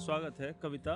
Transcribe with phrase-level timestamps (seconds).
[0.00, 0.94] स्वागत है कविता।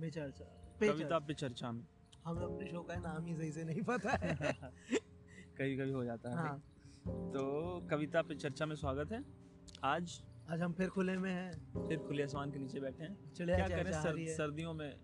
[0.00, 0.44] पे चर्चा।
[0.80, 1.86] पे कविता पे चर्चा में।
[2.24, 4.34] हमें अपने शो का नाम ही सही से नहीं पता है।
[5.58, 6.58] कभी कभी हो जाता है। हाँ।
[7.08, 9.24] तो कविता पे चर्चा में स्वागत है।
[9.84, 11.52] आज आज हम फिर खुले में हैं।
[11.88, 13.92] फिर खुले आसमान के नीचे बैठे हैं। क्या करें?
[13.92, 15.00] सर, है। सर्दियों में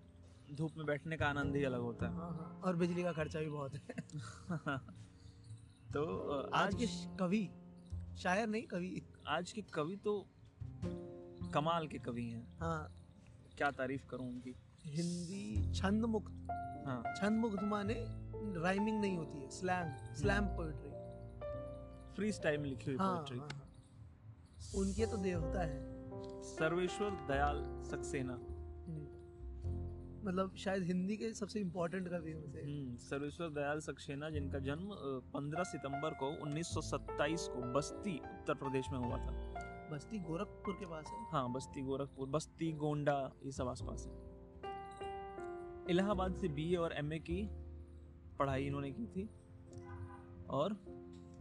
[0.52, 3.48] धूप में बैठने का आनंद ही अलग होता हाँ। हाँ और बिजली का खर्चा भी
[3.48, 4.78] बहुत है। है
[5.92, 6.86] तो आज के
[7.16, 7.50] कवि
[8.18, 10.26] शायर नहीं कवि। आज के कवि तो
[11.54, 12.96] कमाल के कवि हैं। हाँ।
[13.58, 14.54] क्या तारीफ़ करूँ उनकी?
[14.86, 16.48] हिंदी छंद मुक्त
[16.86, 17.94] हाँ। छंद मुक्त माने
[18.62, 20.90] राइमिंग नहीं होती है slang slam poetry
[22.14, 23.66] free style लिखी हुई हाँ, पोएट्री हाँ, हाँ।
[24.76, 26.00] उनके तो देवता है।
[26.42, 32.62] सर्वेश्वर दयाल सक्सेना। हम्म। मतलब शायद हिंदी के सबसे इम्पोर्टेंट कवि में से
[33.08, 34.88] सर्वेश्वर दयाल सक्सेना जिनका जन्म
[35.34, 39.32] पंद्रह सितंबर को 1927 को बस्ती उत्तर प्रदेश में हुआ था।
[39.92, 41.18] बस्ती गोरखपुर के पास है?
[41.32, 44.12] हाँ बस्ती गोरखपुर बस्ती गोंडा ये सब आसपास है।
[45.90, 47.48] इलाहाबाद से बीए और एमए की
[48.38, 49.28] पढ़ाई इन्होंने की थी
[50.50, 50.76] और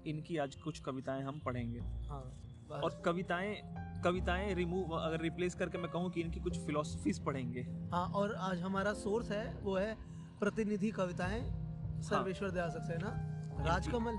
[0.07, 2.21] इनकी आज कुछ कविताएँ हम पढ़ेंगे। हाँ
[2.83, 3.55] और कविताएँ
[4.03, 7.61] कविताएँ रिमूव अगर रिप्लेस करके मैं कहूँ कि इनकी कुछ फिलोसफीज पढ़ेंगे।
[7.93, 9.95] हाँ और आज हमारा सोर्स है वो है
[10.39, 11.41] प्रतिनिधि कविताएँ
[12.01, 13.09] सर्वेश्वर दयाल सक्सेना
[13.65, 14.17] राजकमल।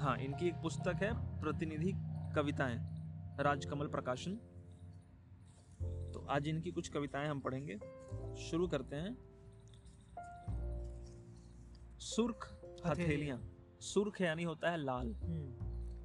[0.00, 1.92] हाँ इनकी एक पुस्तक है प्रतिनिधि
[2.36, 2.97] कविताएँ।
[3.40, 4.36] राजकमल प्रकाशन।
[6.14, 7.78] तो आज इनकी कुछ कविताएँ हम पढ़ेंगे।
[8.36, 9.18] शुरू करते हैं।
[11.98, 15.16] सुर्ख हथेलियाँ। सुर्ख यानी होता है लाल।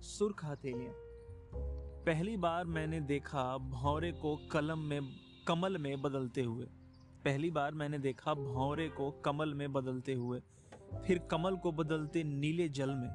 [0.02, 0.94] सुर्ख हथेलियाँ।
[2.06, 5.02] पहली बार मैंने देखा भौरे को कलम में,
[5.48, 6.66] कमल में बदलते हुए।
[7.26, 10.42] पहली बार मैंने देखा भौरे को कमल में बदलते हुए।
[11.06, 13.12] फिर कमल को बदलते नीले जल में।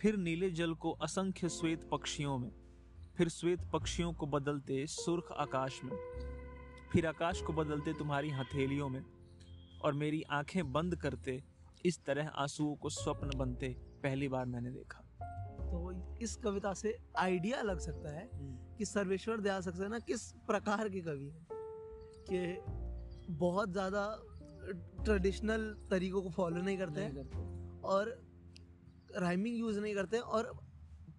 [0.00, 2.63] फिर नीले जल को असंख्य श्वेत पक्षियों में।
[3.16, 5.96] फिर श्वेत पक्षियों को बदलते सुर्ख आकाश में।
[6.92, 9.04] फिर आकाश को बदलते तुम्हारी हथेलियों में
[9.84, 11.42] और मेरी आँखें बंद करते
[11.86, 13.68] इस तरह आंसुओं को स्वप्न बनते
[14.02, 15.00] पहली बार मैंने देखा।
[15.60, 18.28] तो इस कविता से आइडिया लग सकता है
[18.78, 21.46] कि सर्वेश्वर दयाल सक्सेना किस प्रकार के कवि हैं
[22.30, 24.04] कि बहुत ज़्यादा
[25.04, 28.08] ट्रेडिशनल तरीकों को फॉलो नहीं करते हैं और
[29.16, 30.52] राइमिंग यूज़ नहीं करते और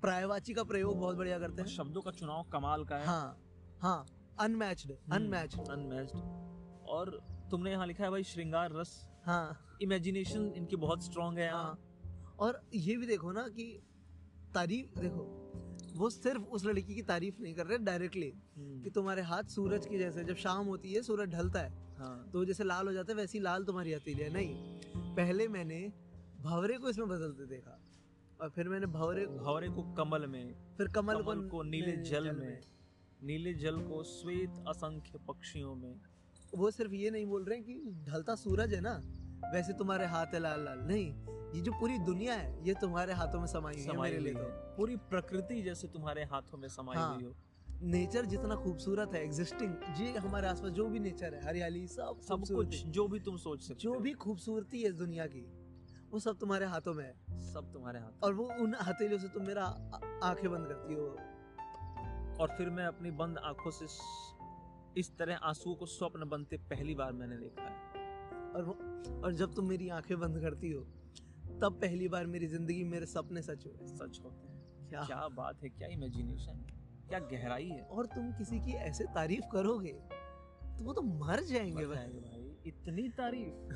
[0.05, 3.37] प्रायवाची का प्रयोग बहुत बढ़िया करते हैं। शब्दों का चुनाव कमाल का है। हाँ
[3.81, 4.05] हाँ
[4.39, 6.17] अनमैच्ड अनमैच्ड अनमैच्ड
[6.89, 7.19] और
[7.51, 8.91] तुमने यहाँ लिखा है भाई श्रृंगार रस।
[9.25, 13.65] हाँ। इमेजिनेशन इनकी बहुत स्ट्रांग है यहाँ। हाँ। और ये भी देखो ना कि
[14.55, 15.23] तारीफ़ देखो
[15.97, 19.85] वो सिर्फ़ उस लड़की की तारीफ़ नहीं कर रहे डायरेक्टली हम्म, कि तुम्हारे हाथ सूरज
[19.85, 23.13] की जैसे जब शाम होती है सूरज ढलता है हाँ। तो जैसे लाल हो जाता
[23.13, 25.81] है वैसी लाल तुम्हारी हथेली है। नहीं पहले मैंने
[26.41, 27.79] भंवरे को इसमें बदलते देखा।
[28.41, 32.59] और फिर मैंने भवरे भौरे को कमल में फिर कमल, कमल को नीले जल में
[33.23, 35.95] नीले जल को श्वेत असंख्य पक्षियों में।
[36.55, 38.99] वो सिर्फ़ ये नहीं बोल रहे हैं कि ढलता सूरज है ना
[39.53, 41.07] वैसे तुम्हारे हाथ है लाल लाल। नहीं
[41.55, 44.45] ये जो पूरी दुनिया है ये तुम्हारे हाथों में समाई हुई है मेरे लिए तो।
[44.77, 47.35] पूरी प्रकृति जैसे तुम्हारे हाथों में समाई हाँ। हुई हो।
[47.83, 52.43] नेचर जितना खूबसूरत है एग्जिस्टिंग जी हमारे आसपास जो भी नेचर है हरियाली सब सब
[52.51, 55.41] कुछ जो भी तुम सोच सकते जो भी खूबसूरती है इस दुनिया की
[56.15, 59.43] वो सब तुम्हारे हाथों में है। सब तुम्हारे हाथ और वो उन हथेलियों से तुम
[59.43, 59.63] मेरा
[60.23, 61.07] आँखें बंद करती हो।
[62.39, 63.85] और फिर मैं अपनी बंद आँखों से
[64.99, 67.73] इस तरह आंसुओं को स्वप्न बनते पहली बार मैंने देखा है।
[68.51, 68.77] और वो
[69.21, 70.81] और जब तुम मेरी आँखें बंद करती हो
[71.61, 75.03] तब पहली बार मेरी ज़िंदगी मेरे सपने सच हुए सच होते हैं। क्या?
[75.03, 76.65] क्या बात है क्या इमेजिनेशन
[77.09, 81.85] क्या गहराई है। और तुम किसी की ऐसे तारीफ़ करोगे तो वो तो मर जाएँगे
[81.85, 83.73] भाई। भाई इतनी तारीफ़।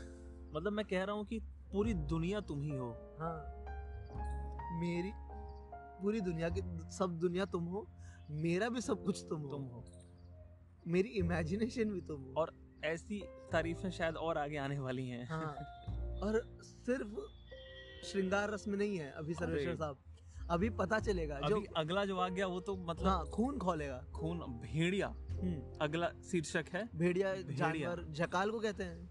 [0.56, 1.40] मतलब मैं कह रहा हूँ कि
[1.72, 3.56] पूरी दुनिया तुम ही हो। हाँ।
[4.80, 5.12] मेरी
[6.02, 7.88] पूरी दुनिया की सब दुनिया तुम हो
[8.31, 9.84] मेरा भी सब कुछ तुम हो। तुम हो।
[10.88, 12.53] मेरी इमेजिनेशन भी तुम हो। और
[12.84, 15.56] ऐसी तारीफें शायद और आगे आने वाली हैं। हाँ।
[16.19, 17.16] और सिर्फ़
[18.06, 19.97] श्रृंगार रस में नहीं है अभी सर्वेश्वर साहब।
[20.51, 24.06] अभी पता चलेगा जो अभी अगला जो आ गया वो तो मतलब हाँ खून खोलेगा।
[24.15, 29.10] खून भेड़िया। हम्म, अगला शीर्षक है भेड़िया। जानवर जकाल को कहते हैं।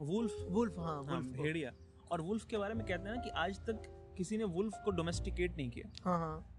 [0.00, 1.72] वुल्फ। वुल्फ हाँ हाँ। भेड़िया।
[2.12, 3.82] और वुल्फ के बारे में कहते हैं ना कि आज तक
[4.16, 6.54] किसी ने वुल्फ को डोमेस्टिकेट नहीं किया। हाँ हाँ।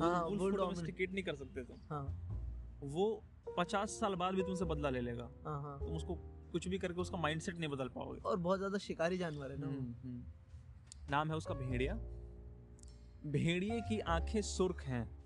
[0.00, 2.30] हाँ, वुल्फ वो को डोमेस्टिकेट नहीं कर सकते तुम। हाँ।
[2.82, 3.24] वो
[3.58, 6.14] पचास साल बाद भी तुमसे बदला ले लेगा। हाँ हाँ। तुम उसको
[6.52, 9.66] कुछ भी करके उसका माइंडसेट नहीं बदल पाओगे। और बहुत ज़्यादा शिकारी जानवर है ना।
[9.66, 10.24] हम्म, हम्म।
[11.10, 11.94] नाम है उसका भेड़िया।
[13.26, 15.24] भेड़िए की आँखें सुर्ख हैं।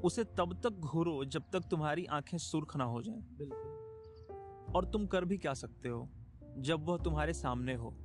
[0.00, 5.06] उसे तब तक घूरो जब तक तुम्हारी आँखें सुर्ख ना हो जाएँ। बिल्कुल। और तुम
[5.06, 6.08] कर भी क्या सकते हो?
[6.58, 7.96] जब वह तुम्हारे सामने हो।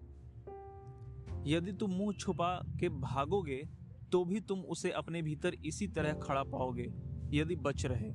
[1.48, 3.69] यदि तुम मुँह छुपा के भागोगे
[4.12, 6.94] तो भी तुम उसे अपने भीतर इसी तरह खड़ा पाओगे
[7.33, 8.12] यदि बच रहे।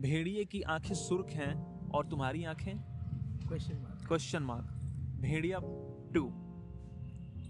[0.00, 2.78] भेड़िए की आँखें सुर्ख हैं और तुम्हारी आँखें?
[3.48, 4.64] क्वेश्चन मार्क क्वेश्चन मार्क
[5.20, 5.58] भेड़िया
[6.14, 6.24] टू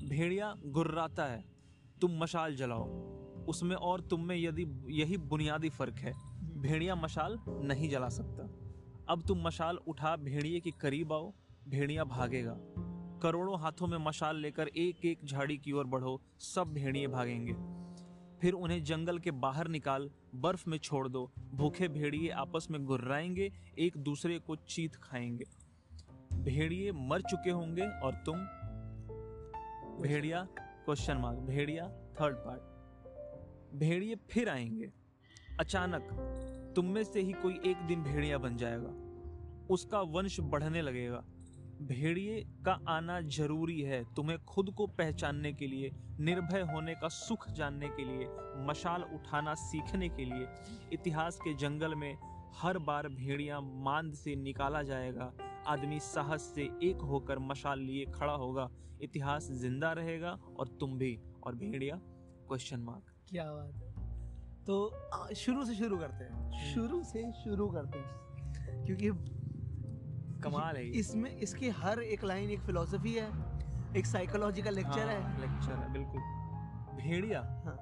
[0.09, 1.45] भेड़िया गुर्राता है।
[2.01, 2.85] तुम मशाल जलाओ।
[3.49, 6.13] उसमें और तुम में यदि यही बुनियादी फ़र्क है
[6.61, 8.58] भेड़िया मशाल नहीं जला सकता।
[9.09, 11.33] अब तुम मशाल उठा भेड़िए के करीब आओ,
[11.69, 12.57] भेड़िया भागेगा।
[13.23, 17.53] करोड़ों हाथों में मशाल लेकर एक एक झाड़ी की ओर बढ़ो, सब भेड़िए भागेंगे।
[18.41, 23.53] फिर उन्हें जंगल के बाहर निकाल, बर्फ़ में छोड़ दो। भूखे भेड़िए आपस में गुर्राएँगे,
[23.79, 25.45] एक दूसरे को चीत खाएँगे।
[26.33, 28.37] भेड़िए मर चुके होंगे और तुम?
[30.03, 30.49] भेड़िया?
[30.59, 32.63] क्वेश्चन मार्क भेड़िया थर्ड पार्ट
[33.77, 34.93] भेड़िए फिर आएँगे।
[35.61, 36.09] अचानक
[36.77, 38.95] तुम में से ही कोई एक दिन भेड़िया बन जाएगा।
[39.71, 41.25] उसका वंश बढ़ने लगेगा।
[41.83, 47.51] भेड़िए का आना ज़रूरी है तुम्हें खुद को पहचानने के लिए, निर्भय होने का सुख
[47.51, 48.29] जानने के लिए,
[48.67, 50.47] मशाल उठाना सीखने के लिए।
[50.93, 52.17] इतिहास के जंगल में
[52.57, 55.33] हर बार भेड़िया मांद से निकाला जाएगा।
[55.67, 58.71] आदमी साहस से एक होकर मशाल लिए खड़ा होगा।
[59.03, 61.97] इतिहास ज़िंदा रहेगा और तुम भी। और भेड़िया
[62.49, 63.88] क्वेश्चन मार्क क्या बात। है
[64.71, 69.11] तो शुरू से शुरू करते हैं। शुरू से शुरू करते हैं। क्योंकि
[70.43, 73.29] कमाल है इसमें इसकी हर एक लाइन एक फिलोसफी है
[73.97, 76.21] एक साइकोलॉजिकल लेक्चर हाँ, है। लेक्चर है बिल्कुल।
[77.03, 77.41] भेड़िया?
[77.65, 77.77] हाँ।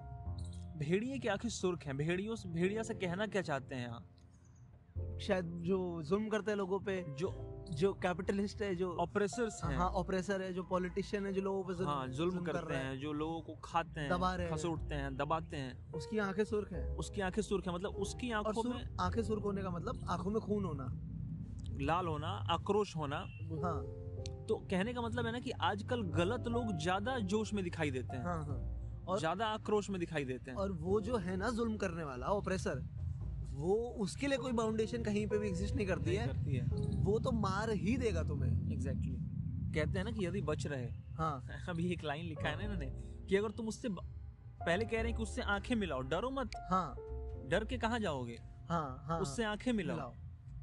[0.79, 5.45] भेड़िए की आखिर सुर्ख है। भेड़ियों से भेड़िया से कहना क्या चाहते हैं यहाँ शायद
[5.45, 7.29] जो जुल्म करते हैं लोगों पे जो
[7.71, 11.75] जो कैपिटलिस्ट है जो ऑपरेसर्स हैं। हाँ ऑपरेसर है जो पॉलिटिशियन है जो लोगों पे
[11.75, 14.57] जुल्म, हाँ जुल्म कर करते रहा है। जो लोगों को खाते हैं दबा रहे हैं।
[14.57, 18.63] खसोटते हैं दबाते हैं। उसकी आँखें सुर्ख है। उसकी आँखें सुर्ख है मतलब उसकी आँखों
[18.63, 20.89] में आँखें सुर्ख होने का मतलब आँखों में खून होना।
[21.81, 23.17] लाल होना आक्रोश होना।
[23.65, 23.81] हाँ।
[24.49, 28.17] तो कहने का मतलब है ना कि आजकल गलत लोग ज़्यादा जोश में दिखाई देते
[28.17, 31.51] हैं। हाँ हाँ। और ज़्यादा आक्रोश में दिखाई देते हैं। और वो जो है ना
[31.51, 32.83] जुल्म करने वाला ऑपरेसर
[33.57, 36.65] वो उसके लिए कोई बाउंडेशन कहीं पे भी एग्जिस्ट नहीं करती नहीं है। करती है।
[36.97, 39.17] वो तो मार ही देगा तुम्हें। एग्जैक्टली
[39.75, 42.87] कहते हैं ना कि यदि बच रहे। हाँ। अभी एक लाइन लिखा है ना इन्होंने
[43.29, 46.95] कि अगर तुम उससे पहले कह रहे हैं कि उससे आँखें मिलाओ डरो मत। हाँ।
[47.49, 48.39] डर के कहाँ जाओगे?
[48.69, 50.15] हाँ हाँ। उससे आँखें मिलाओ। मिलाओ।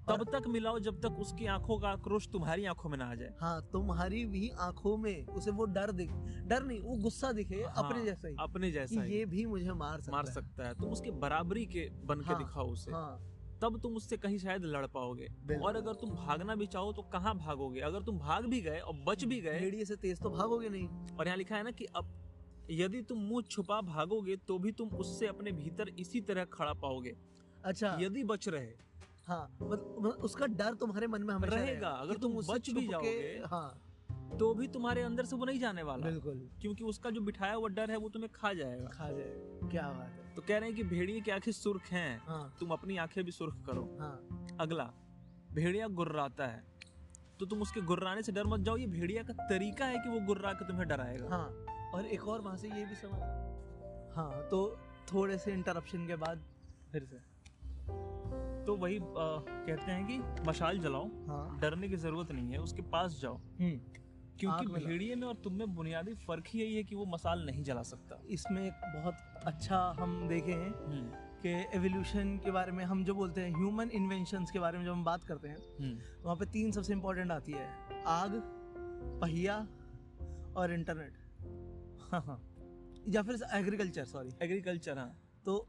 [0.09, 3.33] तब तक मिलाओ जब तक उसकी आँखों का आक्रोश तुम्हारी आँखों में ना आ जाए।
[3.39, 6.11] हाँ तुम्हारी भी आँखों में उसे वो डर दिख
[6.47, 9.73] डर नहीं वो गुस्सा दिखे हाँ, अपने जैसा ही अपने जैसा ही। ये भी मुझे
[9.73, 13.29] मार सकता मार सकता है। तुम उसके बराबरी के बन हाँ, के दिखाओ उसे। हाँ।
[13.61, 15.27] तब तुम उससे कहीं शायद लड़ पाओगे।
[15.57, 17.79] और अगर तुम भागना भी चाहो तो कहाँ भागोगे?
[17.79, 20.87] अगर तुम भाग भी गए और बच भी गए भेड़िए से तेज तो भागोगे नहीं।
[21.17, 22.11] और यहाँ लिखा है ना कि अब
[22.71, 27.15] यदि तुम मुँह छुपा भागोगे तो भी तुम उससे अपने भीतर इसी तरह खड़ा पाओगे।
[27.65, 28.73] अच्छा। यदि बच रहे
[29.27, 33.41] हाँ। मतलब उसका डर तुम्हारे मन में हमेशा रहेगा, अगर कि तुम बच भी जाओगे,
[33.45, 33.89] हाँ।
[34.39, 37.67] तो भी तुम्हारे अंदर से वो नहीं जाने वाला। बिल्कुल। क्योंकि उसका जो बिठाया हुआ
[37.67, 39.33] डर है वो तुम्हें खा जाएगा। खा जाए
[39.71, 42.69] क्या बात है। तो कह रहे हैं कि भेड़िए की आँखें सुर्ख हैं। हाँ। तुम
[42.69, 44.91] अपनी आँखें भी सुर्ख करो। हाँ। अगला
[45.53, 46.63] भेड़िया गुर्राता है।
[47.39, 50.19] तो तुम उसके गुर्राने से डर मत जाओ। ये भेड़िया का तरीका है कि वो
[50.19, 53.19] गुर्रा के तुम्हें डराएगा। हाँ। और एक और वहाँ से ये भी समझ
[54.15, 54.77] हाँ तो
[55.13, 56.43] थोड़े से इंटरप्शन के बाद
[56.91, 57.17] फिर से।
[58.67, 59.01] तो वही आ,
[59.67, 63.79] कहते हैं कि मशाल जलाओ हाँ। डरने की ज़रूरत नहीं है उसके पास जाओ। हम्म।
[64.39, 67.63] क्योंकि। भेड़िए में और तुम में बुनियादी फ़र्क ही यही है कि वो मसाल नहीं
[67.63, 70.73] जला सकता। इसमें एक बहुत अच्छा हम देखे हैं
[71.41, 74.91] कि एवोल्यूशन के बारे में हम जो बोलते हैं ह्यूमन इन्वेंशंस के बारे में जब
[74.91, 75.57] हम बात करते हैं
[76.23, 77.67] वहाँ पे तीन सबसे इम्पोर्टेंट आती है
[78.07, 78.31] आग
[79.21, 79.67] पहिया
[80.57, 81.13] और इंटरनेट
[82.11, 82.53] हाँ हाँ।
[83.09, 85.67] या फिर एग्रीकल्चर सॉरी एग्रीकल्चर हाँ। तो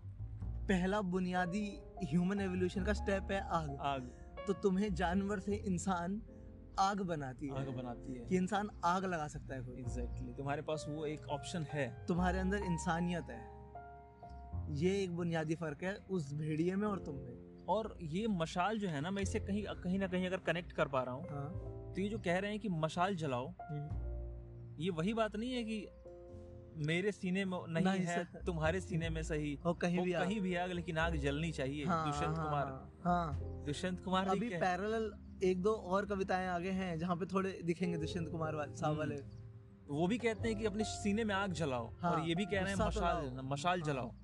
[0.69, 4.13] पहला बुनियादी ह्यूमन एवोल्यूशन का स्टेप है आग। आग।
[4.47, 6.23] तो तुम्हें जानवर से इंसान
[6.79, 10.63] आग बनाती है। आग बनाती है। कि इंसान आग लगा सकता है कोई। एग्जैक्टली तुम्हारे
[10.63, 13.55] पास वो एक ऑप्शन है। तुम्हारे अंदर इंसानियत है।
[14.71, 18.89] ये एक बुनियादी फ़र्क है उस भेड़िए में और तुम में। और ये मशाल जो
[18.89, 21.53] है ना मैं इसे कहीं कहीं ना कहीं अगर कनेक्ट कर पा रहा हूँ हाँ।
[21.95, 24.15] तो ये जो कह रहे हैं कि मशाल जलाओ हम्म।
[24.83, 25.89] ये वही बात नहीं है कि
[26.77, 30.41] मेरे सीने में नहीं, नहीं है तुम्हारे सीने में सही। और कहीं वो भी कहीं
[30.41, 32.67] भी आग लेकिन आग जलनी चाहिए हाँ, दुष्यंत हाँ, कुमार।
[33.05, 35.13] हाँ दुष्यंत कुमार अभी पैरेलल
[35.45, 39.17] एक दो और कविताएँ आगे हैं जहाँ पे थोड़े दिखेंगे दुष्यंत कुमार साहब हम्म। वाले।
[39.89, 42.61] वो भी कहते हैं कि अपने सीने में आग जलाओ हाँ, और ये भी कह
[42.61, 44.15] रहे हैं तो मशाल मशाल हाँ। जलाओ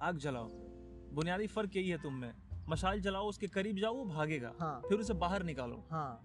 [0.00, 0.48] आग जलाओ।
[1.14, 2.32] बुनियादी फ़र्क यही है तुम में।
[2.68, 6.22] मशाल जलाओ उसके करीब जाओ वो भागेगा। हाँ। फिर उसे बाहर निकालो। हाँ।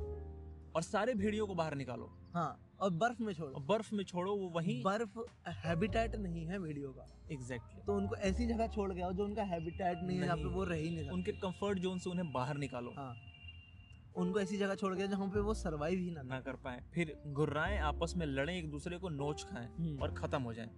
[0.75, 4.49] और सारे भेड़ियों को बाहर निकालो। हाँ और बर्फ़ में छोड़ो। बर्फ़ में छोड़ो वो
[4.49, 7.85] वहीं बर्फ़ हैबिटेट नहीं है भेड़ियों का। Exactly exactly.
[7.87, 10.63] तो उनको ऐसी जगह छोड़ आओ जो उनका हैबिटेट नहीं नहीं है जहाँ पे वो
[10.63, 13.15] रह ही नहीं उनके कंफर्ट जोन से उन्हें बाहर निकालो। हाँ।
[14.15, 17.21] उनको ऐसी जगह छोड़ के जहाँ पे वो सरवाइव ही ना ना कर पाए। फिर
[17.27, 20.69] गुर्राएँ आपस में लड़े एक दूसरे को नोच खाएँ हम्म। और खत्म हो जाएँ।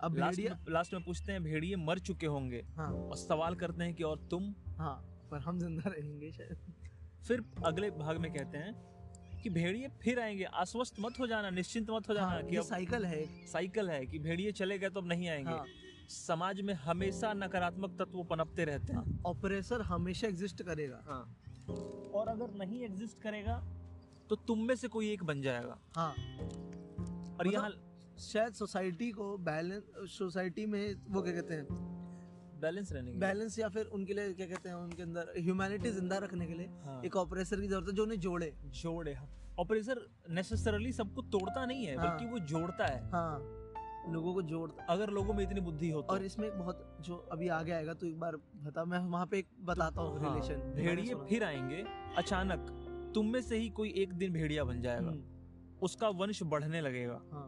[0.00, 3.84] अब लास्ट में लास्ट में पूछते हैं भेड़िए मर चुके होंगे हाँ। और सवाल करते
[3.84, 4.54] हैं कि और तुम?
[4.78, 4.94] हाँ
[5.30, 6.58] पर हम ज़िंदा रहेंगे शायद।
[7.28, 8.92] फिर अगले भाग में कहते हैं
[9.42, 12.58] कि भेड़िए फिर आएँगे। आश्वस्त मत हो जाना निश्चिंत मत हो जाना हाँ, कि ये
[12.58, 15.64] अब साइकिल है। साइकिल है कि भेड़िए चले गए तो अब नहीं आएँगे। हाँ,
[16.08, 21.36] समाज में हमेशा नकारात्मक तत्व पनपते रहते हैं। ऑपरेसर हमेशा एग्जिस्ट करेगा। हाँ।
[22.14, 23.78] और अगर नहीं एग्जिस्ट करेगा
[24.30, 27.70] तो तुम में से कोई एक बन जाएगा। हाँ। और मतलब- यहाँ
[28.18, 31.91] शायद सोसाइटी को बैलेंस सोसाइटी में वो क्या कहते हैं?
[32.62, 35.90] बैलेंस रहने के लिए। बैलेंस या फिर उनके लिए क्या कहते हैं उनके अंदर ह्यूमैनिटी
[35.90, 38.52] ज़िंदा रखने के लिए हाँ, एक ऑपरेसर की ज़रूरत है जो उन्हें जोड़े।
[38.82, 39.16] जोड़े
[39.58, 43.58] ऑपरेसर नेसेसरली सबको तोड़ता नहीं है हाँ। बल्कि वो जोड़ता है। हाँ
[44.08, 47.16] लोगों को जोड़ अगर लोगों में इतनी बुद्धि हो तो। और इसमें एक बहुत जो
[47.32, 50.72] अभी आगे आएगा तो एक बार बता मैं वहाँ पे एक बताता हूँ हाँ, रिलेशन
[50.76, 51.84] भेड़िए फिर आएँगे
[52.18, 52.66] अचानक
[53.14, 55.12] तुम में से ही कोई एक दिन भेड़िया बन जाएगा।
[55.82, 57.46] उसका वंश बढ़ने लगेगा। हाँ।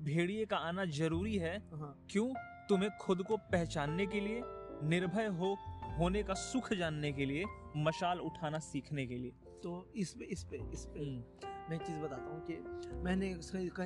[0.00, 2.26] भेड़िए का आना ज़रूरी है। हाँ। क्यों?
[2.68, 4.42] तुम्हें खुद को पहचानने के लिए
[4.88, 5.56] निर्भय हो
[5.98, 7.44] होने का सुख जानने के लिए
[7.76, 9.30] मशाल उठाना सीखने के लिए।
[9.62, 11.22] तो इस पे इस पे इस पे हम्म,
[11.70, 12.54] मैं एक चीज़ बताता हूँ कि
[13.04, 13.80] मैंने एक,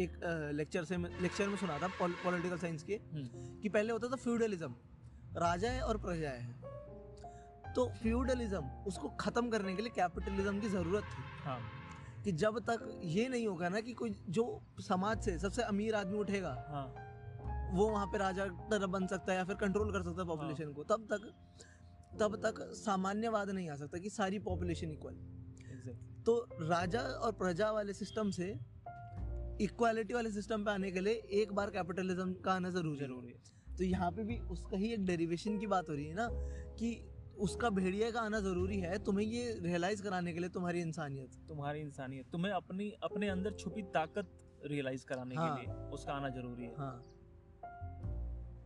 [0.00, 0.18] एक
[0.54, 4.74] लेक्चर से लेक्चर में सुना था पॉलिटिकल साइंस के हम्म, कि पहले होता था फ्यूडलिज्म
[5.36, 11.22] राजाएँ और प्रजाएँ हैं। तो फ्यूडलिज्म उसको खत्म करने के लिए कैपिटलिज्म की ज़रूरत थी।
[11.44, 11.60] हाँ।
[12.24, 14.44] कि जब तक ये नहीं होगा ना कि कोई जो
[14.80, 17.11] समाज से सबसे अमीर आदमी उठेगा हाँ।
[17.72, 20.72] वो वहाँ पे राजा तरह बन सकता है या फिर कंट्रोल कर सकता है पॉपुलेशन
[20.72, 21.30] को। तब तक
[22.20, 26.24] तब तक सामान्यवाद नहीं आ सकता कि सारी पॉपुलेशन इक्वल exactly.
[26.24, 28.48] तो राजा और प्रजा वाले सिस्टम से
[29.60, 33.28] इक्वालिटी वाले सिस्टम पे आने के लिए एक बार कैपिटलिज्म का आना ज़रूरी है। ज़रूरी
[33.28, 36.28] है। तो यहाँ पे भी उसका ही एक डेरिवेशन की बात हो रही है ना
[36.78, 41.30] कि उसका भेड़िया का आना ज़रूरी है तुम्हें ये रियलाइज़ कराने के लिए तुम्हारी इंसानियत।
[41.48, 46.28] तुम्हारी इंसानियत। तुम्हें अपनी अपने अंदर छुपी ताकत रियलाइज़ कराने हाँ। के लिए उसका आना
[46.28, 47.02] ज़रूरी है। हाँ।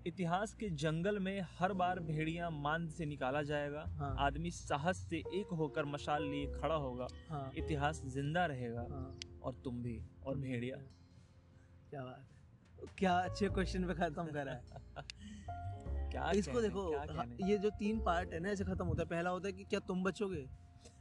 [0.07, 5.17] इतिहास के जंगल में हर बार भेड़िया मांद से निकाला जाएगा। हाँ। आदमी साहस से
[5.17, 10.39] एक होकर मशाल लिए खड़ा होगा। हाँ। इतिहास ज़िंदा रहेगा। हाँ। और तुम भी और
[10.39, 10.77] भेड़िया।
[11.91, 14.65] क्या बात क्या अच्छे क्वेश्चन पे खत्म करा है।
[16.11, 19.31] क्या इसको देखो क्या ये जो तीन पार्ट है ना ऐसे खत्म होता है। पहला
[19.31, 20.47] होता है कि क्या तुम बचोगे?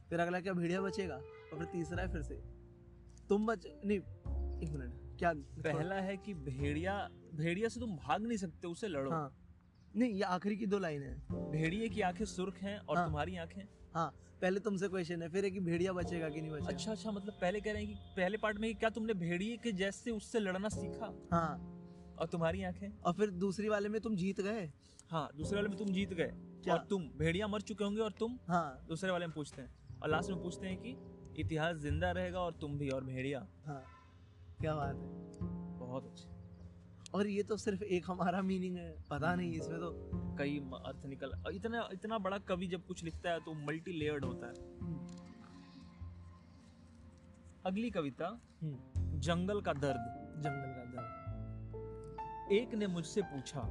[0.08, 1.14] फिर अगला क्या भेड़िया बचेगा?
[1.14, 2.34] और फिर तीसरा है फिर से।
[3.28, 3.98] तुम बच नहीं
[4.62, 9.10] एक मिनट क्या पहला है कि भेड़िया भेड़िया से तुम भाग नहीं सकते उसे लड़ो।
[9.10, 9.32] हाँ।
[9.96, 11.14] नहीं ये आखिरी की दो लाइन है।
[11.50, 13.62] भेड़िए की आँखें सुर्ख हैं और हाँ। तुम्हारी आँखें?
[13.94, 14.10] हाँ
[14.42, 16.68] पहले तुमसे क्वेश्चन है फिर है कि भेड़िया बचेगा कि नहीं बचेगा?
[16.68, 19.72] अच्छा अच्छा मतलब पहले कह रहे हैं कि पहले पार्ट में क्या तुमने भेड़िए के
[19.72, 21.12] जैसे उससे लड़ना सीखा?
[21.32, 22.88] हाँ। और तुम्हारी आँखें?
[22.98, 24.70] और फिर दूसरी वाले में तुम जीत गए?
[25.10, 26.30] हाँ दूसरे वाले में तुम जीत गए।
[26.64, 26.74] क्या?
[26.74, 28.38] और तुम भेड़िया मर चुके होंगे और तुम?
[28.48, 30.96] हाँ। दूसरे वाले में पूछते हैं। और लास्ट में पूछते हैं कि
[31.40, 33.46] इतिहास ज़िंदा रहेगा और तुम भी और भेड़िया?
[33.66, 33.82] हाँ।
[34.60, 36.28] क्या बात है। बहुत अच्छे।
[37.14, 39.90] और ये तो सिर्फ़ एक हमारा मीनिंग है पता नहीं इसमें तो
[40.38, 44.46] कई अर्थ निकल इतना इतना बड़ा कवि जब कुछ लिखता है तो मल्टी लेयर्ड होता
[44.46, 44.54] है।
[47.64, 48.26] अगली कविता
[48.62, 53.62] हम्म, जंगल का दर्द। जंगल का दर्द। एक ने मुझसे पूछा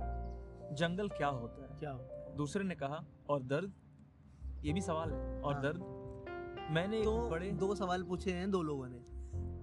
[0.72, 1.80] जंगल क्या होता है?
[1.80, 2.36] क्या होता है?
[2.36, 3.74] दूसरे ने कहा और दर्द?
[4.64, 5.80] ये भी सवाल है और हाँ। दर्द?
[6.72, 9.15] मैंने तो बड़े दो सवाल पूछे हैं दो लोगों ने।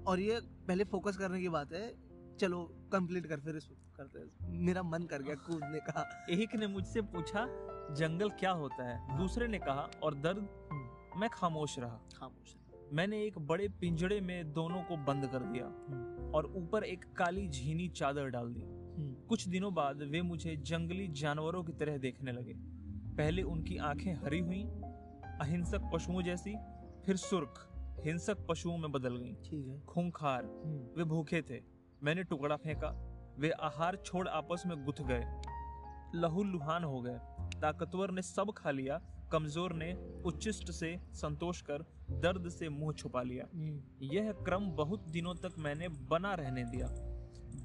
[0.06, 4.48] और ये पहले फोकस करने की बात है चलो कंप्लीट कर फिर इसको करते हैं।
[4.58, 7.46] मेरा मन कर गया कूदने का एक ने मुझसे पूछा
[7.94, 9.08] जंगल क्या होता है?
[9.08, 10.68] हाँ। दूसरे ने कहा और दर्द?
[10.72, 12.56] हम्म, मैं खामोश रहा। खामोश
[12.92, 17.48] मैंने एक बड़े पिंजड़े में दोनों को बंद कर दिया हम्म, और ऊपर एक काली
[17.48, 22.32] झीनी चादर डाल दी। हम्म, कुछ दिनों बाद वे मुझे जंगली जानवरों की तरह देखने
[22.32, 22.54] लगे।
[23.16, 24.62] पहले उनकी आँखें हरी हुई
[25.40, 26.56] अहिंसक पशुओं जैसी
[27.06, 27.68] फिर सुर्ख।
[28.00, 31.60] हिंसक पशुओं में बदल गईं। ठीक है। खूंखार हम्म, वे भूखे थे।
[32.02, 32.88] मैंने टुकड़ा फेंका।
[33.38, 35.24] वे आहार छोड़ आपस में गुथ गए।
[36.14, 37.18] लहू लुहान हो गए।
[37.60, 39.00] ताकतवर ने सब खा लिया।
[39.32, 39.92] कमज़ोर ने
[40.26, 45.54] उच्चिष्ट से संतोष कर दर्द से मुँह छुपा लिया। हम्म, यह क्रम बहुत दिनों तक
[45.58, 46.86] मैंने बना रहने दिया।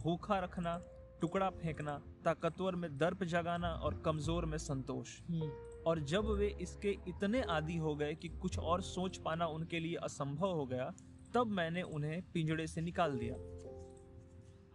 [0.03, 0.81] भूखा रखना
[1.21, 5.51] टुकड़ा फेंकना ताकतवर में दर्प जगाना और कमज़ोर में संतोष। हम्म,
[5.87, 9.95] और जब वे इसके इतने आदि हो गए कि कुछ और सोच पाना उनके लिए
[9.95, 10.93] असंभव हो गया,
[11.33, 13.35] तब मैंने उन्हें पिंजड़े से निकाल दिया।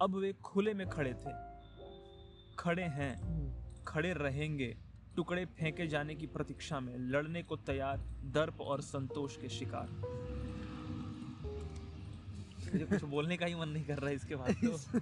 [0.04, 1.32] अब वे खुले में खड़े थे।
[2.58, 3.12] खड़े हैं,
[3.84, 4.76] खड़े रहेंगे,
[5.16, 9.88] टुकड़े फेंके जाने की प्रतीक्षा में, लड़ने को तैयार, दर्प और संतोष के शिकार।
[12.72, 15.00] मुझे कुछ बोलने का ही मन नहीं कर रहा है इसके बाद तो।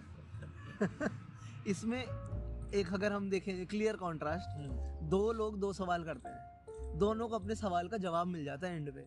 [1.66, 2.29] इसमें
[2.74, 6.60] एक अगर हम देखें क्लियर कॉन्ट्रास्ट हम्म, दो लोग दो सवाल करते हैं।
[6.98, 9.04] दोनों को अपने सवाल का जवाब मिल जाता है एंड पे।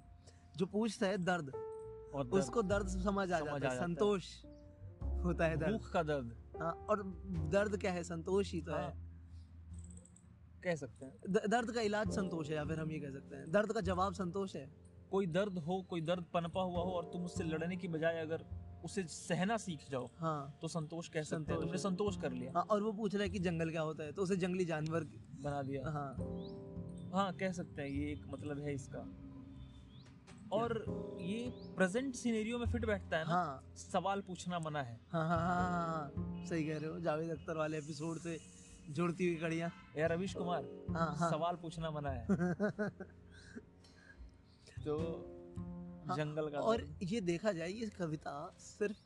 [0.58, 1.50] जो पूछता है दर्द
[2.16, 4.46] और दर्द, उसको दर्द समझ आ जाता है। संतोष
[5.04, 8.04] होता है दर्द। भूख का दर्द। हाँ और दर्द क्या है?
[8.04, 8.92] संतोष ही तो है। हाँ।
[10.64, 13.36] कह सकते हैं। द- दर्द का इलाज संतोष है या फिर हम ये कह सकते
[13.36, 14.72] हैं। दर्द का जवाब संतोष है।
[15.12, 18.63] कोई दर्द हो कोई दर्द पनपा हुआ हो और तुम उससे लड़ने की बजाय अगर
[18.84, 22.64] उसे सहना सीख जाओ हाँ। तो संतोष कह सकते हैं। तुमने संतोष कर लिया। हाँ
[22.70, 25.04] और वो पूछ रहा है कि जंगल क्या होता है तो उसे जंगली जानवर
[25.44, 26.16] बना दिया। हाँ।
[27.14, 29.06] हाँ कह सकते हैं ये एक मतलब है इसका।
[30.52, 30.74] और
[31.22, 35.38] ये प्रेजेंट सिनेरियो में फिट बैठता है ना हाँ। सवाल पूछना मना है। हाँ हाँ
[35.40, 38.38] हाँ हाँ हाँ सही कह रहे हो जावेद अख्तर वाले एपिसोड से
[38.90, 40.64] जुड़ती हुई कड़ियाँ। यार रविश कुमार
[40.96, 42.26] हाँ हाँ। सवाल पूछना मना है।
[44.86, 44.96] तो
[46.08, 48.98] हाँ, जंगल का और ये देखा जाए ये कविता सिर्फ़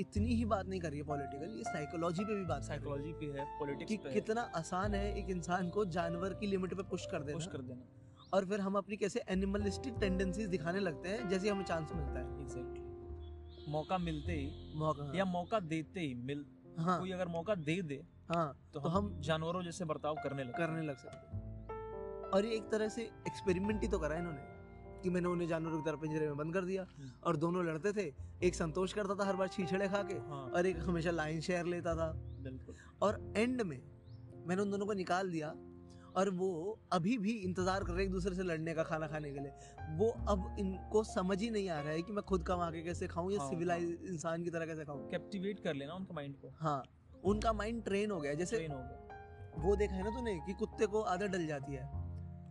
[0.00, 3.26] इतनी ही बात नहीं कर रही है पॉलिटिकल ये साइकोलॉजी पे भी बात साइकोलॉजी पे
[3.26, 6.74] है। है पॉलिटिक्स कि पे है। कितना आसान है एक इंसान को जानवर की लिमिट
[6.74, 7.82] पे पुश कर देना। पुश कर देना।
[8.32, 12.40] और फिर हम अपनी कैसे एनिमलिस्टिक टेंडेंसीज दिखाने लगते हैं जैसे हमें चांस मिलता है।
[12.40, 16.46] एग्जैक्टली मौका मिलते ही मौका या मौका देते ही मिल
[16.78, 20.44] हाँ। कोई अगर मौका दे दे हाँ तो, तो हम हम जानवरों जैसे बर्ताव करने
[20.44, 21.68] लगते करने लग सकते हैं।
[22.30, 24.57] और ये एक तरह से एक्सपेरिमेंट ही तो करा इन्होंने।
[25.02, 27.92] कि मैंने उन्हें जानवरों की तरह पिंजरे में बंद कर दिया। हम्म। और दोनों लड़ते
[27.92, 28.12] थे।
[28.46, 31.66] एक संतोष करता था हर बार छीछड़े खा के हाँ। और एक हमेशा लाइन शेयर
[31.66, 32.10] लेता था।
[33.02, 33.80] और एंड में
[34.46, 35.48] मैंने उन दोनों को निकाल दिया
[36.16, 39.40] और वो अभी भी इंतज़ार कर रहे एक दूसरे से लड़ने का खाना खाने के
[39.40, 42.82] लिए। वो अब इनको समझ ही नहीं आ रहा है कि मैं खुद कमा के
[42.82, 46.36] कैसे खाऊं या हाँ, सिविलाइज इंसान की तरह कैसे खाऊं। कैप्टिवेट कर लेना उनका माइंड
[46.36, 46.82] को। हाँ
[47.24, 50.52] उनका माइंड ट्रेन हो गया। जैसे ट्रेन हो गया। वो देखा है ना तूने कि
[50.52, 51.84] कुत्ते को आदत डल जाती है।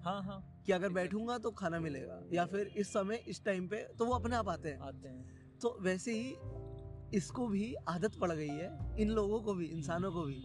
[0.04, 3.78] हाँ हाँ। कि अगर बैठूँगा तो खाना मिलेगा या फिर इस समय इस टाइम पे
[4.00, 8.32] तो वो अपने आप आते हैं। आते हैं। तो वैसे ही इसको भी आदत पड़
[8.32, 10.44] गई है इन लोगों को भी इंसानों को भी।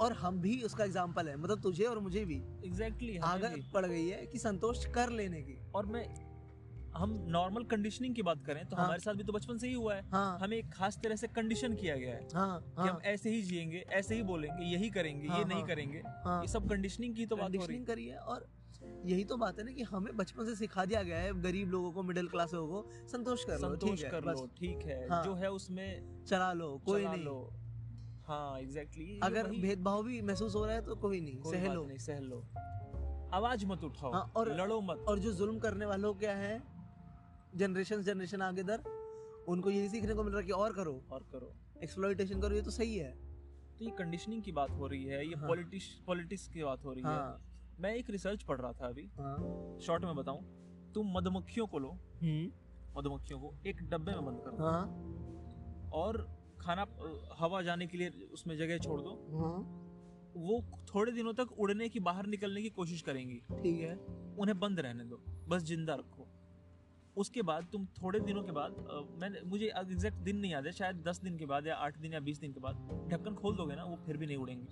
[0.00, 2.34] और हम भी उसका एग्ज़ाम्पल है मतलब तुझे और मुझे भी।
[2.64, 6.04] एग्जैक्टली exactly, आदत पड़ गई है कि संतोष कर लेने की। और मैं
[6.96, 9.74] हम नॉर्मल कंडीशनिंग की बात करें तो हाँ। हमारे साथ भी तो बचपन से ही
[9.74, 12.88] हुआ है। हाँ। हमें एक खास तरह से कंडीशन किया गया है हाँ कि हाँ।
[12.88, 16.40] हम ऐसे ही जिएँगे ऐसे ही बोलेंगे यही करेंगे हाँ, ये नहीं हाँ। करेंगे। हाँ।
[16.42, 18.46] ये सब कंडीशनिंग की तो बात हो रही करी है और
[19.06, 21.92] यही तो बात है ना कि हमें बचपन से सिखा दिया गया है गरीब लोगों
[21.92, 25.08] को मिडिल क्लास लोगों को संतोष कर लो संतोष ठीक है कर लो ठीक है
[25.08, 27.50] हाँ। जो है उसमें चला लो कोई चला नहीं। लो।
[28.26, 31.72] हाँ एग्जैक्टली exactly, अगर भेदभाव भी महसूस हो रहा है तो कोई नहीं कोई सह
[31.72, 32.40] लो। नहीं सह लो।
[33.32, 36.62] आवाज़ मत उठाओ हाँ, और- लड़ो मत। और जो जुल्म करने वालों क्या है
[37.56, 38.82] जनरेशन जनरेशन आगे दर
[39.48, 42.62] उनको यही सीखने को मिल रहा है कि और करो। और करो। एक्सप्लॉइटेशन करो ये
[42.62, 43.12] तो सही है।
[43.78, 46.92] तो ये कंडीशनिंग की बात हो रही है ये हाँ। पॉलिटिक्स पॉलिटिक्स की बात हो
[46.92, 51.12] रही हाँ। है। मैं एक रिसर्च पढ़ रहा था अभी। हाँ। शॉर्ट में बताऊँ तुम
[51.12, 51.90] मधुमक्खियों को लो।
[52.22, 52.50] हम्म,
[52.98, 56.16] मधुमक्खियों को एक डब्बे में बंद कर। दो हाँ। और
[56.60, 56.86] खाना
[57.38, 59.58] हवा जाने के लिए उसमें जगह छोड़ दो। हाँ।
[60.36, 60.62] वो
[60.94, 63.94] थोड़े दिनों तक उड़ने की बाहर निकलने की कोशिश करेंगी। ठीक है।
[64.38, 66.26] उन्हें बंद रहने दो। बस ज़िंदा रखो।
[67.16, 68.76] उसके बाद तुम थोड़े दिनों के बाद
[69.20, 72.12] मैंने मुझे एग्जैक्ट दिन नहीं याद है। शायद दस दिन के बाद या आठ दिन
[72.12, 74.66] या बीस दिन के बाद ढक्कन खोल दोगे ना वो फिर भी नहीं उड़ेंगे।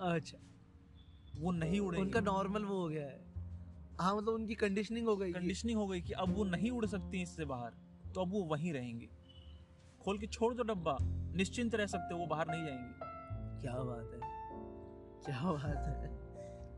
[0.00, 0.38] अच्छा।
[1.34, 3.20] वो नहीं उड़ेंगे। उनका नॉर्मल वो हो गया है।
[4.00, 7.22] हाँ मतलब उनकी कंडीशनिंग हो गई कंडीशनिंग हो गई कि अब वो नहीं उड़ सकती
[7.22, 7.74] इससे बाहर
[8.14, 9.08] तो अब वो वहीं रहेंगी।
[10.00, 10.96] खोल के छोड़ दो डब्बा।
[11.36, 14.20] निश्चिंत रह सकते हो वो बाहर नहीं जाएँगी। क्या बात है।
[15.26, 16.20] क्या बात है।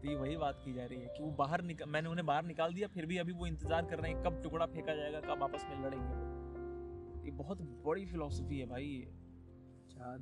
[0.01, 2.45] तो ये वही बात की जा रही है कि वो बाहर निकल मैंने उन्हें बाहर
[2.45, 5.43] निकाल दिया फिर भी अभी वो इंतज़ार कर रहे हैं कब टुकड़ा फेंका जाएगा कब
[5.43, 9.05] आपस में लड़ेंगे। ये बहुत बड़ी फिलोसफी है भाई ये।
[9.81, 10.17] अच्छा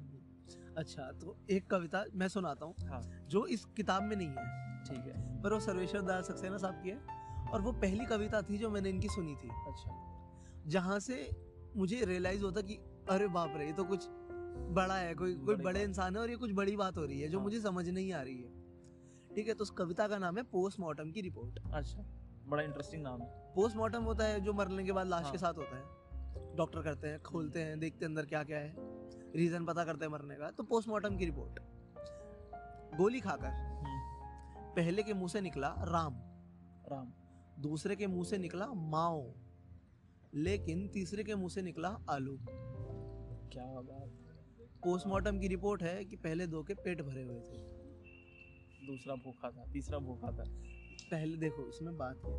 [0.79, 5.05] अच्छा तो एक कविता मैं सुनाता हूँ हाँ। जो इस किताब में नहीं है। ठीक
[5.07, 6.99] है। पर वो सर्वेश्वर दयाल सक्सेना साहब की है
[7.53, 9.99] और वो पहली कविता थी जो मैंने इनकी सुनी थी। अच्छा।
[10.67, 11.31] जहाँ से
[11.77, 12.75] मुझे रियलाइज़ होता कि
[13.11, 14.07] अरे बाप रे ये तो कुछ
[14.75, 17.29] बड़ा है कोई कोई बड़े इंसान है और ये कुछ बड़ी बात हो रही है
[17.29, 18.61] जो हाँ। मुझे समझ नहीं आ रही है।
[19.35, 22.03] ठीक है तो उस कविता का नाम है पोस्टमार्टम की रिपोर्ट। अच्छा
[22.47, 25.55] बड़ा इंटरेस्टिंग नाम है। पोस्टमार्टम होता है जो मरने के बाद लाश हाँ। के साथ
[25.55, 28.75] होता है। डॉक्टर करते हैं खोलते हैं देखते हैं अंदर क्या क्या है।
[29.37, 31.61] रीजन पता करते हैं मरने का तो पोस्टमार्टम की रिपोर्ट
[32.99, 34.03] गोली खाकर हम्म,
[34.75, 36.15] पहले के मुँह से निकला राम।
[36.93, 37.13] राम।
[37.63, 39.35] दूसरे के मुँह से निकला माओ।
[40.35, 42.39] लेकिन तीसरे के मुँह से निकला आलू।
[43.53, 44.11] क्या बात।
[44.85, 47.59] पोस्टमार्टम की रिपोर्ट है कि पहले दो के पेट भरे हुए थे।
[48.87, 50.45] दूसरा भूखा था तीसरा भूखा था।
[51.11, 52.33] पहले देखो इसमें बात है।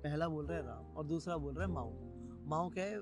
[0.00, 1.92] पहला बोल रहा है राम और दूसरा बोल रहा है माओ।
[2.46, 3.00] माओ क्या है?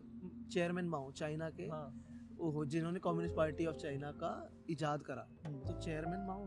[0.48, 4.30] चेयरमैन माओ चाइना के। हाँ। वो जिन्होंने कम्युनिस्ट पार्टी ऑफ़ चाइना का
[4.70, 6.46] इजाद करा हम्म, तो चेयरमैन माओ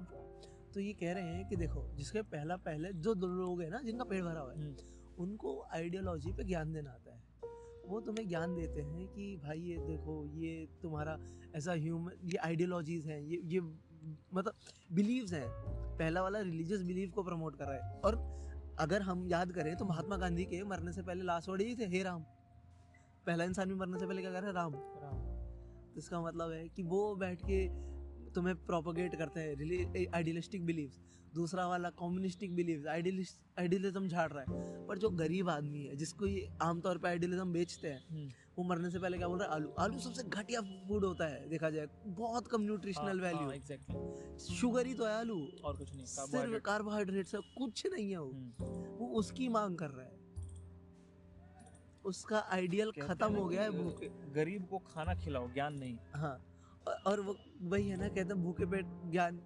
[0.74, 3.80] तो ये कह रहे हैं कि देखो जिसके पहला पहले जो दो लोग हैं ना
[3.82, 4.76] जिनका पेट भरा हुआ है हम्म,
[5.20, 7.26] उनको आइडियोलॉजी पे ज्ञान देना आता है।
[7.88, 11.18] वो तुम्हें ज्ञान देते हैं कि भाई ये देखो ये तुम्हारा
[11.56, 13.60] ऐसा ह्यूमन ये आइडियोलॉजीज हैं ये ये
[14.34, 14.54] मतलब
[14.94, 15.48] बिलीव्स हैं।
[15.98, 18.16] पहला वाला रिलीजियस बिलीव को प्रमोट कर रहा है। और
[18.80, 21.86] अगर हम याद करें तो महात्मा गांधी के मरने से पहले लास्ट वर्ड ही थे
[21.88, 22.22] हे राम।
[23.26, 24.56] पहला इंसान भी मरने से पहले क्या कर रहा है?
[24.56, 25.27] राम। राम।
[25.98, 27.68] इसका मतलब है कि वो बैठ के
[28.36, 31.00] तुम्हें प्रोपोगेट करते हैं आइडियलिस्टिक बिलीव्स
[31.36, 34.86] दूसरा वाला कम्युनिस्टिक बिलीव्स आइडियलिज्म झाड़ रहा है.
[34.88, 38.90] पर जो गरीब आदमी है जिसको ये आमतौर पर आइडियलिज्म बेचते हैं हम्म, वो मरने
[38.92, 39.54] से पहले क्या बोल रहा है?
[39.56, 41.88] आलू आलू सबसे घटिया फ़ूड होता है देखा जाए.
[42.08, 45.40] बहुत कम न्यूट्रिशनल वैल्यू एग्जैक्टली शुगर ही तो है आलू.
[45.64, 48.32] और कुछ नहीं सिर्फ़ कार्बोहाइड्रेट है कुछ नहीं है वो.
[48.32, 50.17] हम्म, वो उसकी मांग कर रहा है.
[52.08, 56.44] उसका आइडियल खत्म हो गया है भूखे। गरीब को खाना खिलाओ ज्ञान नहीं। हाँ
[57.08, 59.40] और वो वही है ना कहते हैं भूखे पेट ज्ञान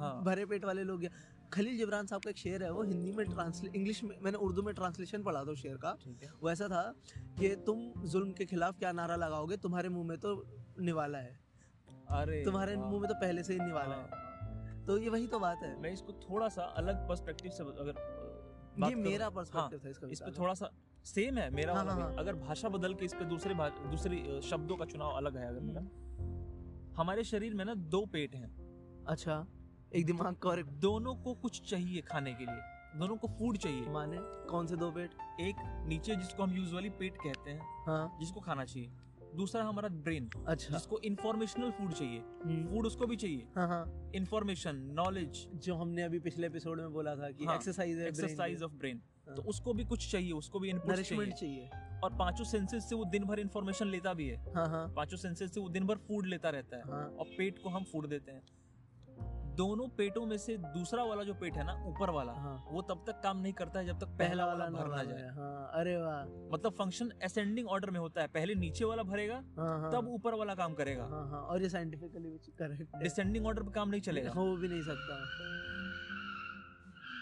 [0.00, 3.12] हाँ। भरे पेट वाले लोग ज्ञान- खलील जिब्रान साहब का एक शेर है वो हिंदी
[3.12, 5.96] में ट्रांसलेट इंग्लिश में मैंने उर्दू में ट्रांसलेशन पढ़ा था शेर का।
[6.42, 6.94] वो ऐसा था
[7.38, 10.44] कि तुम जुल्म के खिलाफ क्या नारा लगाओगे तुम्हारे मुँह में तो
[10.80, 11.40] निवाला है।
[12.10, 14.08] अरे तुम्हारे। मुँह में तो पहले से ही निवाला हाँ,
[14.68, 17.94] है। तो ये वही तो बात है। मैं इसको थोड़ा सा अलग पर्सपेक्टिव से अगर
[18.88, 20.70] ये मेरा हाँ, पर्सपेक्टिव था इसका इस पे थोड़ा सा
[21.04, 23.54] सेम है मेरा हाँ, हाँ, हाँ। अगर भाषा बदल के इस पे दूसरे
[23.90, 25.80] दूसरी शब्दों का चुनाव अलग है अगर मेरा।
[26.96, 28.56] हमारे शरीर में ना दो पेट हैं।
[29.08, 29.46] अच्छा
[29.94, 33.56] एक दिमाग का और एक दोनों को कुछ चाहिए खाने के लिए। दोनों को फ़ूड
[33.56, 35.10] चाहिए। माने कौन से दो पेट?
[35.40, 38.90] एक नीचे जिसको हम यूजुअली पेट कहते हैं हाँ। जिसको खाना चाहिए।
[39.34, 44.10] दूसरा हमारा ब्रेन अच्छा। जिसको इंफॉर्मेशनल फ़ूड चाहिए। हम्म, फ़ूड उसको भी चाहिए। हाँ हाँ।
[44.14, 48.72] इंफॉर्मेशन नॉलेज जो हमने अभी पिछले एपिसोड में बोला था कि हाँ, एक्सरसाइज एक्सरसाइज ऑफ़
[48.72, 51.70] ब्रेन हाँ। तो उसको भी कुछ चाहिए उसको भी इनपुट चाहिए। चाहिए।
[52.04, 55.54] और पाँचों सेंसेस से वो दिन भर इंफॉर्मेशन लेता भी है। हाँ हाँ। पाँचों सेंसेस
[55.54, 58.32] से वो दिन भर फ़ूड लेता रहता है हाँ। और पेट को हम फ़ूड देते
[58.32, 58.42] हैं।
[59.56, 63.04] दोनों पेटों में से दूसरा वाला जो पेट है ना ऊपर वाला हाँ। वो तब
[63.06, 66.24] तक काम नहीं करता है जब तक पहला वाला भर ना जाए। हाँ अरे वाह।
[66.52, 70.34] मतलब फ़ंक्शन असेंडिंग ऑर्डर में होता है। पहले नीचे वाला भरेगा हाँ हाँ। तब ऊपर
[70.34, 74.00] वाला काम करेगा। हाँ हाँ। और ये साइंटिफिकली भी करेक्ट डिसेंडिंग ऑर्डर पे काम नहीं
[74.00, 75.18] चलेगा। हो भी नहीं सकता।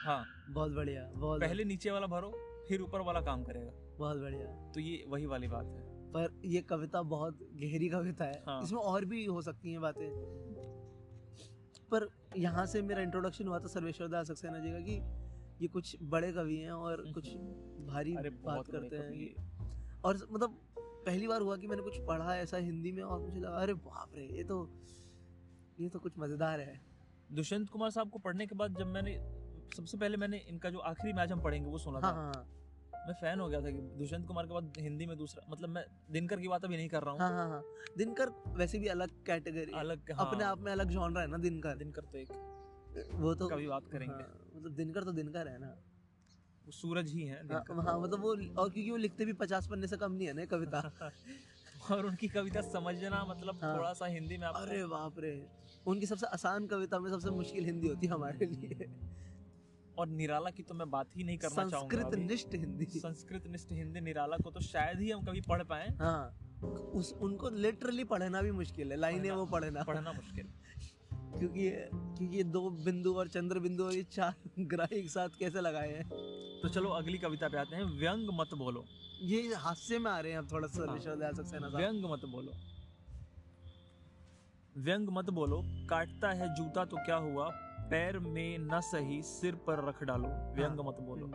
[0.02, 2.30] हाँ। बहुत बढ़िया बहुत पहले नीचे वाला भरो
[2.68, 6.60] फिर ऊपर वाला काम करेगा। बहुत बढ़िया। तो ये वही वाली बात है। पर ये
[6.62, 10.08] कविता बहुत गहरी कविता है। हाँ। इसमें और भी हो सकती हैं बातें।
[11.90, 15.00] पर यहाँ से मेरा इंट्रोडक्शन हुआ था सर्वेश्वर दास सक्सेना जी का कि
[15.62, 17.28] ये कुछ बड़े कवि हैं और कुछ
[17.86, 20.58] भारी बात करते हैं। और मतलब
[21.06, 24.10] पहली बार हुआ कि मैंने कुछ पढ़ा ऐसा हिंदी में और मुझे लगा अरे बाप
[24.14, 24.58] रे ये तो
[25.80, 26.80] ये तो कुछ मज़ेदार है।
[27.32, 29.14] दुष्यंत कुमार साहब को पढ़ने के बाद जब मैंने
[29.76, 32.46] सबसे पहले मैंने इनका जो आखिरी मैच हम पढ़ेंगे वो सुना हाँ था। हाँ
[33.06, 35.84] मैं फ़ैन हो गया था कि दुष्यंत कुमार के बाद हिंदी में दूसरा मतलब मैं
[36.10, 37.62] दिनकर की बात अभी नहीं कर रहा हूँ। हाँ हाँ हाँ।
[37.98, 41.76] दिनकर वैसे भी अलग कैटेगरी अलग हाँ, अपने आप में अलग जॉनर है ना दिनकर?
[41.76, 42.28] दिनकर तो एक
[43.12, 45.74] वो तो कभी बात करेंगे। हाँ, मतलब दिनकर तो दिनकर है ना।
[46.66, 49.86] वो सूरज ही है हाँ हाँ, मतलब वो और क्योंकि वो लिखते भी पचास पन्ने
[49.86, 50.80] से कम नहीं है ना कविता।
[51.90, 55.46] और उनकी कविता समझना मतलब हाँ। थोड़ा सा हिंदी में आपको अरे बाप रे!
[55.86, 58.86] उनकी सबसे आसान कविता में सबसे मुश्किल हिंदी होती है हमारे लिए।
[59.98, 63.72] और निराला की तो मैं बात ही नहीं करना चाहूँगा संस्कृत निष्ठ हिंदी। संस्कृत निष्ठ
[63.72, 66.38] हिंदी निराला को तो शायद ही हम कभी पढ़ पाए। हाँ
[66.94, 70.52] उस उनको लिटरली पढ़ना भी मुश्किल है लाइनें वो पढ़ना। पढ़ना मुश्किल।
[71.38, 75.60] क्योंकि क्योंकि ये दो बिंदु और चंद्र बिंदु और ये चार ग्रह एक साथ कैसे
[75.60, 76.08] लगाए हैं?
[76.62, 78.84] तो चलो अगली कविता पे आते हैं। व्यंग मत बोलो।
[79.22, 82.52] ये हास्य में आ रहे हैं अब थोड़ा सा विश्वविद्यालय सक्सेना साहब व्यंग मत बोलो।
[84.76, 87.48] व्यंग मत बोलो। काटता है जूता तो क्या हुआ?
[87.92, 91.26] पैर में न सही सिर पर रख डालो व्यंग मत बोलो।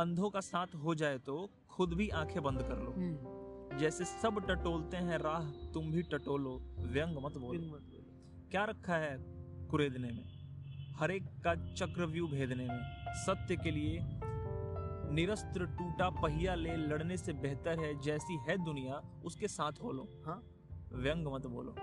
[0.00, 4.40] अंधों का साथ हो जाए तो खुद भी आँखें बंद कर लो। हम्म, जैसे सब
[4.46, 9.16] टटोलते हैं राह तुम भी टटोलो व्यंग मत बोलो। मत बोलो। क्या रखा है
[9.68, 10.24] कुरेदने में?
[10.96, 14.00] हर एक का चक्रव्यूह भेदने में। सत्य के लिए
[15.14, 20.08] निरस्त्र टूटा पहिया ले लड़ने से बेहतर है जैसी है दुनिया उसके साथ हो लो।
[20.26, 20.42] हाँ।
[20.92, 21.74] व्यंग मत बोलो।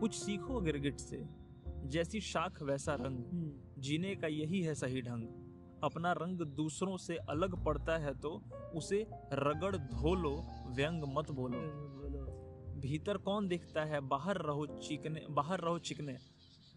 [0.00, 1.45] कुछ सीखो गिरगिट से
[1.86, 7.16] जैसी शाख वैसा रंग। हम्म, जीने का यही है सही ढंग। अपना रंग दूसरों से
[7.16, 8.30] अलग पड़ता है तो
[8.74, 10.34] उसे रगड़ धो लो
[10.66, 11.58] व्यंग मत बोलो।
[12.80, 14.00] भीतर कौन दिखता है?
[14.00, 16.16] बाहर रहो चिकने बाहर रहो चिकने।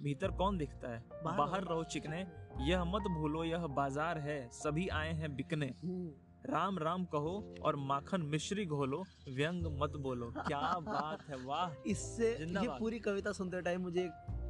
[0.04, 1.04] भीतर कौन दिखता है?
[1.24, 2.26] बाहर रहो। चिकने।
[2.62, 6.12] यह मत भूलो यह बाज़ार है। सभी आए हैं बिकने। हम्म,
[6.46, 12.32] राम राम कहो और माखन मिश्री घोलो व्यंग मत बोलो। क्या बात है वाह। इससे
[12.34, 14.10] ये पूरी कविता सुनते टाइम मुझे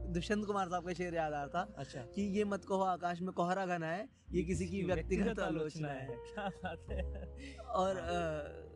[0.10, 3.22] दुष्यंत कुमार साहब का शेर याद आ रहा था अच्छा। कि ये मत कहो आकाश
[3.22, 7.96] में कोहरा घना है ये किसी की व्यक्तिगत आलोचना है। क्या बात है। और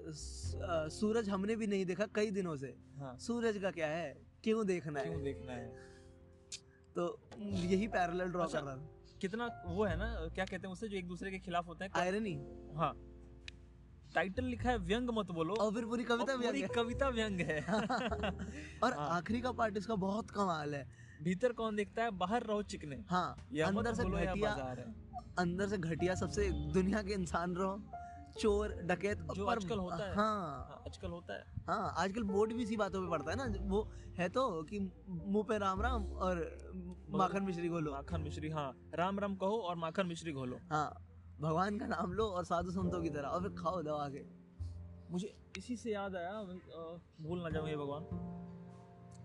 [0.10, 0.58] स-
[1.00, 4.22] सूरज हमने भी नहीं देखा कई दिनों से। हाँ। सूरज का क्या है?
[4.44, 5.24] क्यों देखना क्यों है?
[5.24, 5.76] देखना है?
[6.96, 8.90] तो यही पैरेलल ड्रॉ अच्छा, कर रहा था
[9.22, 11.92] कितना वो है ना क्या कहते हैं उसे जो एक दूसरे के खिलाफ होते हैं?
[11.96, 12.34] आयरनी
[12.76, 13.10] हाँ।
[14.16, 17.62] टाइटल लिखा है व्यंग मत बोलो। और फिर पूरी कविता व्यंग पूरी कविता व्यंग है।
[18.84, 22.12] और हाँ। आखिरी का पार्ट इसका बहुत कमाल है। भीतर कौन दिखता है?
[22.14, 23.28] बाहर रहो चिकने। हाँ
[23.68, 24.52] अंदर से घटिया
[25.40, 27.82] अंदर से घटिया सबसे दुनिया के इंसान रहो।
[28.40, 30.26] चोर डकैत जो आजकल होता है। हाँ।
[30.66, 33.82] हाँ, आजकल होता है। हाँ आजकल बोर्ड भी इसी बातों पे पड़ता है ना। वो
[34.18, 36.42] है तो कि मुँह पे राम राम और
[37.10, 40.90] माखन मिश्री को लो माखन मिश्री हाँ। राम राम कहो और माखन मिश्री घोलो। हाँ
[41.42, 44.26] भगवान का नाम लो और साधु संतों की तरह और फिर खाओ दवा के
[45.12, 46.32] मुझे इसी से याद आया
[47.22, 48.04] भूल ना जाऊँ ये भगवान।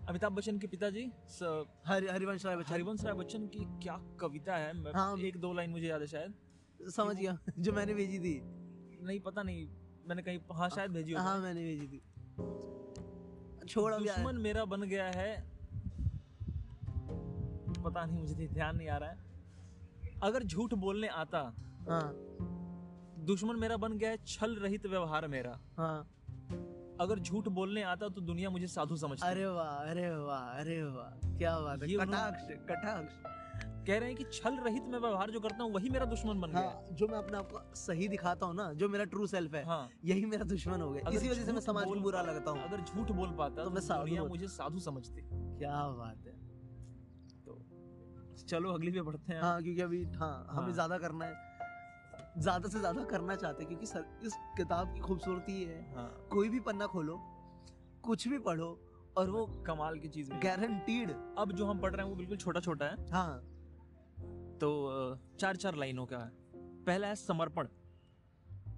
[0.09, 1.11] अमिताभ बच्चन के पिताजी
[1.85, 4.73] हरि हरिवंश राय बच्चन। हरिवंश राय बच्चन की क्या कविता है?
[4.73, 6.33] मैं- हाँ। एक दो लाइन मुझे याद है शायद।
[6.89, 8.41] समझ गया जो मैंने भेजी थी।
[9.05, 9.67] नहीं पता नहीं
[10.07, 12.01] मैंने कहीं हाँ शायद भेजी हाँ मैंने भेजी थी।
[13.67, 15.41] छोड़ दुश्मन मेरा बन गया है।
[17.83, 19.17] पता नहीं मुझे ध्यान नहीं आ रहा है।
[20.23, 21.55] अगर झूठ बोलने आता
[21.89, 22.13] हाँ।
[23.25, 26.18] दुश्मन मेरा बन गया है छल रहित व्यवहार मेरा। हाँ।
[26.99, 31.37] अगर झूठ बोलने आता तो दुनिया मुझे साधु समझती। अरे वाह अरे वाह अरे वाह
[31.37, 33.13] क्या बात है कटाक्ष कटाक्ष।
[33.87, 36.51] कह रहे हैं कि छल रहित मैं व्यवहार जो करता हूँ वही मेरा दुश्मन बन
[36.51, 39.53] गया। हाँ जो मैं अपने आप को सही दिखाता हूँ ना जो मेरा ट्रू सेल्फ
[39.55, 42.51] है हाँ। यही मेरा दुश्मन हो गया। इसी वजह से मैं समाज को बुरा लगता
[42.51, 46.33] हूँ। अगर झूठ बोल पाता तो तो, मैं साधु मुझे साधु समझती। क्या बात है।
[47.45, 47.61] तो
[48.47, 51.47] चलो अगली पे बढ़ते हैं। हाँ क्योंकि अभी हाँ हमें हाँ। ज़्यादा करना है।
[52.37, 56.49] ज़्यादा से ज़्यादा करना चाहते हैं क्योंकि सर, इस किताब की खूबसूरती है। हाँ। कोई
[56.49, 57.19] भी पन्ना खोलो
[58.03, 58.67] कुछ भी पढ़ो
[59.17, 62.59] और वो कमाल की चीज़ गारंटीड अब जो हम पढ़ रहे हैं वो बिल्कुल छोटा
[62.59, 63.39] छोटा है। हाँ।
[64.61, 64.69] तो
[65.39, 66.31] चार चार लाइनों का है।
[66.85, 67.67] पहला है समर्पण।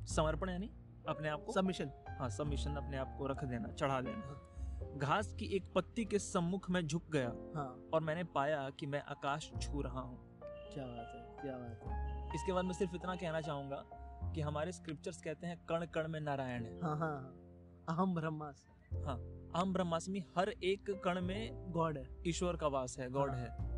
[0.07, 0.69] समर्पण यानी
[1.07, 5.45] अपने आप को सबमिशन हाँ सबमिशन अपने आप को रख देना चढ़ा देना। घास की
[5.55, 9.81] एक पत्ती के सम्मुख में झुक गया हाँ। और मैंने पाया कि मैं आकाश छू
[9.81, 10.17] रहा हूँ।
[10.73, 13.83] क्या बात है क्या बात है। इसके बाद मैं सिर्फ़ इतना कहना चाहूँगा
[14.35, 18.65] कि हमारे स्क्रिप्चर्स कहते हैं कण कण में नारायण है हाँ हाँ हाँ। अहम ब्रह्मास
[19.55, 23.69] हम ब्रह्मास्मि हर एक कण में गॉड है ईश्वर का वास है गॉड हाँ। है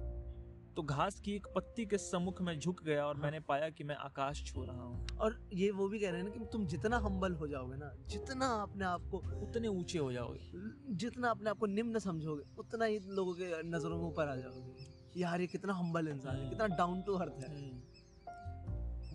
[0.76, 3.84] तो घास की एक पत्ती के सम्मुख में झुक गया और हाँ। मैंने पाया कि
[3.84, 6.66] मैं आकाश छू रहा हूँ और ये वो भी कह रहे हैं ना कि तुम
[6.66, 11.50] जितना हम्बल हो जाओगे ना जितना अपने आप को उतने ऊँचे हो जाओगे जितना अपने
[11.50, 15.48] आप को निम्न समझोगे उतना ही लोगों के नज़रों में ऊपर आ जाओगे यार ये
[15.48, 17.50] कितना हम्बल इंसान है हम्म। कितना डाउन टू अर्थ है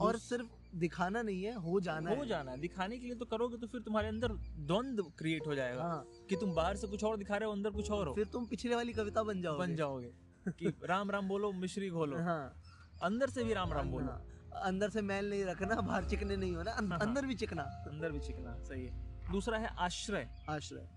[0.00, 3.24] और सिर्फ़ दिखाना नहीं है हो जाना हो है। जाना है। दिखाने के लिए तो
[3.24, 7.04] करोगे तो फिर तुम्हारे अंदर द्वंद क्रिएट हो जाएगा हाँ। कि तुम बाहर से कुछ
[7.04, 9.58] और दिखा रहे हो अंदर कुछ और हो। फिर तुम पिछले वाली कविता बन जाओगे।
[9.58, 10.12] बन जाओगे
[10.48, 12.54] कि राम राम बोलो मिश्री घोलो। हाँ।
[13.02, 16.56] अंदर से भी राम राम बोलो। हाँ। अंदर से मैल नहीं रखना बाहर चिकने नहीं
[16.56, 20.88] होना अं- हाँ। अंदर भी चिकना। अंदर भी चिकना सही है। दूसरा है आश्रय। आश्रय।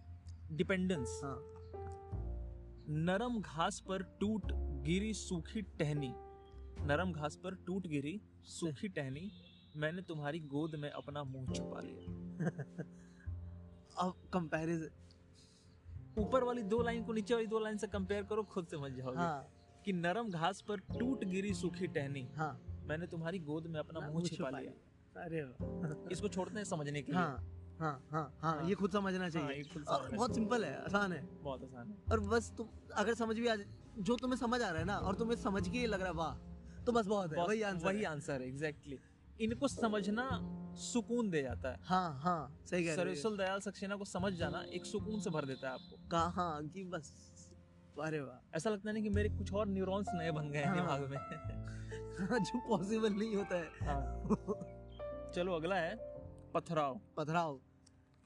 [0.51, 1.39] डिपेंडेंस हाँ।
[2.89, 6.13] नरम घास पर टूट गिरी सूखी टहनी।
[6.79, 9.31] नरम घास पर टूट गिरी सूखी टहनी
[9.77, 12.43] मैंने तुम्हारी गोद में अपना मुँह छुपा लिया।
[14.01, 14.89] अब कंपैरिजन
[16.17, 19.17] ऊपर वाली दो लाइन को नीचे वाली दो लाइन से कंपेयर करो खुद समझ जाओगे।
[19.17, 19.47] हाँ।
[19.85, 24.23] कि नरम घास पर टूट गिरी सूखी टहनी हाँ। मैंने तुम्हारी गोद में अपना मुँह
[24.23, 24.71] छिपा लिया।
[25.23, 25.39] अरे
[26.11, 27.37] इसको छोड़ते हैं समझने के लिए। हाँ
[27.79, 31.27] हाँ हाँ हाँ हाँ। ये खुद समझना हाँ, चाहिए। समझना बहुत सिंपल है आसान है।
[31.41, 34.69] बहुत आसान है। और बस तुम अगर समझ भी आ जाए- जो तुम्हें समझ आ
[34.69, 36.50] रहा है ना और तुम्हें समझ के लग रहा है वाह।
[36.85, 38.99] तो बस बहुत है वही आंसर वही आंसर है एग्जैक्टली
[39.41, 40.27] इनको समझना
[40.77, 44.63] सुकून दे जाता है। हाँ हाँ सही कह रहे हो दयाल सक्सेना को समझ जाना
[44.73, 47.11] एक सुकून से भर देता है आपको। कहाँ कि बस
[47.99, 50.65] अरे वाह। ऐसा लगता है ना कि मेरे कुछ और न्यूरॉन्स नए बन गए हैं
[50.65, 55.95] हाँ। दिमाग में। हाँ, जो पॉसिबल नहीं होता है। हाँ। चलो अगला है
[56.53, 57.59] पथराव। पथराव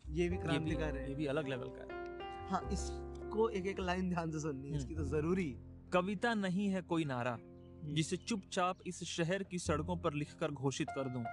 [0.05, 3.67] ये भी ये भी, क्रांतिकारी है। ये भी अलग लेवल का है। हाँ इसको एक
[3.67, 5.57] एक लाइन ध्यान से सुननी है इसकी तो ज़रूरी।
[5.93, 7.37] कविता नहीं है कोई नारा।
[7.93, 11.25] जिसे चुपचाप इस शहर की सड़कों पर लिखकर घोषित कर दूँ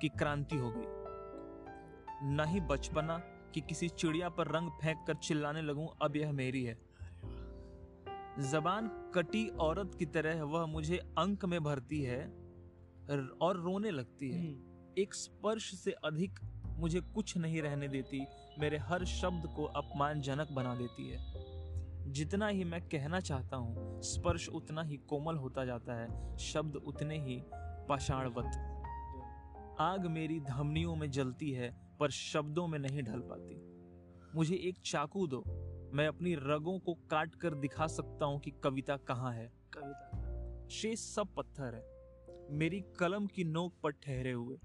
[0.00, 1.06] कि क्रांति हो गई
[2.22, 3.18] न ही बचपना
[3.54, 6.74] कि किसी चिड़िया पर रंग फेंक कर चिल्लाने लगूं अब यह मेरी है।
[8.50, 12.26] जबान कटी औरत की तरह वह मुझे अंक में भरती है
[13.42, 18.26] और रोने लगती है। हम्म, एक स्पर्श से अधिक मुझे कुछ नहीं रहने देती
[18.58, 21.18] मेरे हर शब्द को अपमानजनक बना देती है।
[22.06, 27.18] जितना ही मैं कहना चाहता हूँ स्पर्श उतना ही कोमल होता जाता है शब्द उतने
[27.18, 27.42] ही
[27.88, 28.72] पाषाणवत।
[29.80, 33.56] आग मेरी धमनियों में जलती है पर शब्दों में नहीं ढल पाती।
[34.34, 35.42] मुझे एक चाकू दो
[35.94, 40.98] मैं अपनी रगों को काट कर दिखा सकता हूँ कि कविता कहाँ है। कविता। शेष
[40.98, 41.96] सब पत्थर है।
[42.50, 44.56] मेरी कलम की नोक पर ठहरे हुए।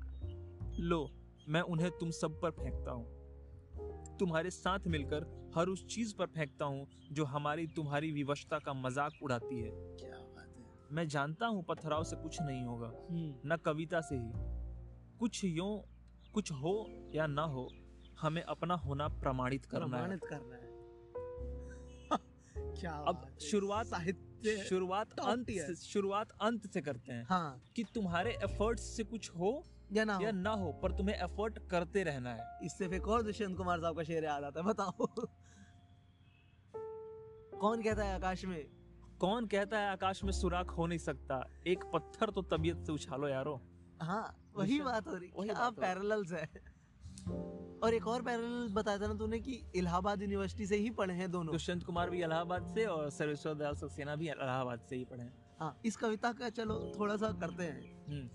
[0.80, 1.12] लो
[1.50, 3.21] मैं उन्हें तुम सब पर फेंकता हूँ।
[4.20, 9.14] तुम्हारे साथ मिलकर हर उस चीज़ पर फेंकता हूँ जो हमारी तुम्हारी विवशता का मज़ाक
[9.24, 13.58] उड़ाती है। क्या बात है। मैं जानता हूँ पथराव से कुछ नहीं होगा हम्म, न
[13.58, 14.32] कविता से ही।
[15.18, 15.86] कुछ यो
[16.34, 17.70] कुछ हो या ना हो
[18.22, 20.72] हमें अपना होना प्रमाणित करना है। प्रमाणित करना है।
[22.82, 28.32] क्या अब शुरुआत- साहित्य शुरुआत अंत से शुरुआत अंत से करते हैं हाँ। कि तुम्हारे
[28.32, 29.64] एफर्ट्स से कुछ हो
[29.94, 30.22] या ना हो?
[30.22, 33.96] या ना हो पर तुम्हें एफर्ट करते रहना है। इससे फिर और दुष्यंत कुमार साहब
[33.98, 35.08] का शेर याद आता है बताओ।
[37.60, 38.64] कौन कहता है आकाश में?
[39.20, 41.44] कौन कहता है आकाश में सुराख हो नहीं सकता?
[41.68, 43.62] एक पत्थर तो तबीयत से उछालो यारो।
[44.02, 46.50] हाँ वही बात हो रही वही बात पैरेलल्स है
[47.84, 51.30] और एक और पैरेलल बताया था ना तूने कि इलाहाबाद यूनिवर्सिटी से ही पढ़े हैं
[51.32, 55.24] दोनों। दुष्यंत कुमार भी इलाहाबाद से और सर्वेश्वर दयाल सक्सेना भी इलाहाबाद से ही पढ़े
[55.24, 58.30] हैं। हाँ इस कविता का चलो थोड़ा सा करते हैं। हम्म,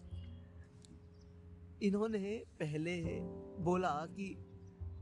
[1.82, 2.96] इन्होंने पहले
[3.64, 4.34] बोला कि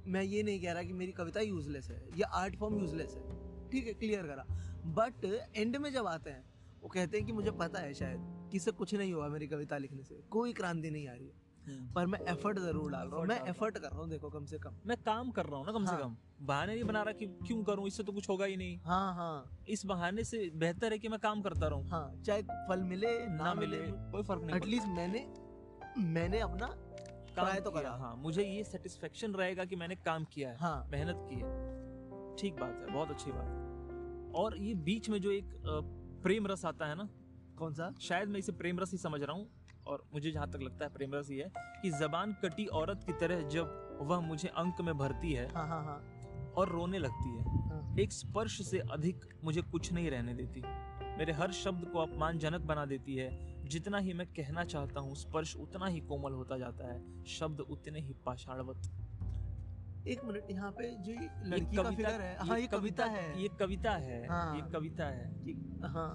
[0.06, 3.70] मैं ये नहीं कह रहा कि मेरी कविता यूजलेस है या आर्ट फॉर्म यूजलेस है।
[3.70, 4.44] ठीक है क्लियर करा।
[4.94, 5.24] बट
[5.56, 6.44] एंड में जब आते हैं
[6.82, 9.78] वो कहते हैं कि मुझे पता है शायद कि इससे कुछ नहीं हुआ मेरी कविता
[9.78, 13.20] लिखने से। कोई क्रांति नहीं आ रही है। हम्म। पर मैं एफर्ट ज़रूर डाल रहा
[13.20, 15.66] हूँ। मैं एफर्ट कर रहा हूँ देखो कम से कम। मैं काम कर रहा हूँ
[15.66, 18.28] ना कम हाँ। से कम। बहाने नहीं बना रहा कि क्यों करूँ इससे तो कुछ
[18.28, 21.88] होगा ही नहीं। हाँ हाँ। इस बहाने से बेहतर है कि मैं काम करता रहूँ।
[21.88, 23.78] हाँ चाहे फल मिले ना, ना मिले
[24.12, 25.18] कोई फ़र्क नहीं एटलीस्ट मैंने
[25.98, 26.66] मैंने अपना
[27.36, 30.88] काम तो किया, करा। हाँ मुझे ये सेटिस्फेक्शन रहेगा कि मैंने काम किया है हाँ।
[30.92, 35.30] मेहनत की है। ठीक बात है बहुत अच्छी बात है। और ये बीच में जो
[35.30, 35.50] एक
[36.22, 37.08] प्रेम रस आता है ना?
[37.58, 37.92] कौन सा?
[38.00, 39.48] शायद मैं इसे प्रेम रस ही समझ रहा हूँ
[39.86, 41.50] और मुझे जहाँ तक लगता है प्रेम रस ही है
[41.82, 45.84] कि जबान कटी औरत की तरह जब वह मुझे अंक में भरती है हाँ हाँ
[45.84, 50.62] हाँ। और रोने लगती है हाँ। एक स्पर्श से अधिक मुझे कुछ नहीं रहने देती।
[51.18, 53.28] मेरे हर शब्द को अपमानजनक बना देती है
[53.64, 58.00] जितना ही मैं कहना चाहता हूँ स्पर्श उतना ही कोमल होता जाता है शब्द उतने
[58.00, 58.90] ही पाषाणवत।
[60.08, 61.12] एक मिनट यहाँ पे जो
[61.46, 65.24] लड़की का फिगर है हाँ ये कविता है। ये कविता है हाँ। ये कविता है।
[65.92, 66.10] हाँ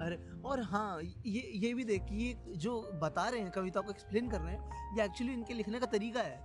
[0.00, 4.40] अरे और हाँ ये ये भी देखिए जो बता रहे हैं कविता को एक्सप्लेन कर
[4.40, 6.42] रहे हैं ये एक्चुअली इनके लिखने का तरीका है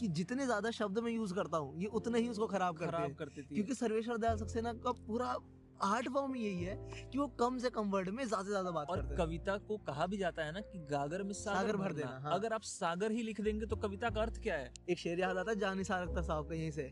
[0.00, 3.14] कि जितने ज़्यादा शब्द मैं यूज़ करता हूँ ये उतने ही उसको खराब करते खराब
[3.14, 5.36] करती थी। क्योंकि सर्वेश्वर दयाल सक्सेना का पूरा
[5.82, 6.74] आर्ट फॉर्म यही है
[7.12, 9.76] कि वो कम से कम वर्ड में ज़्यादा से ज़्यादा बात और करते कविता को
[9.76, 12.52] कहा भी जाता है ना कि गागर में सागर, सागर भर देना, देना हाँ। अगर
[12.52, 14.72] आप सागर ही लिख देंगे तो कविता का अर्थ क्या है?
[14.90, 16.90] एक शेर याद आता है जानी सारख्ता साहब का यहीं से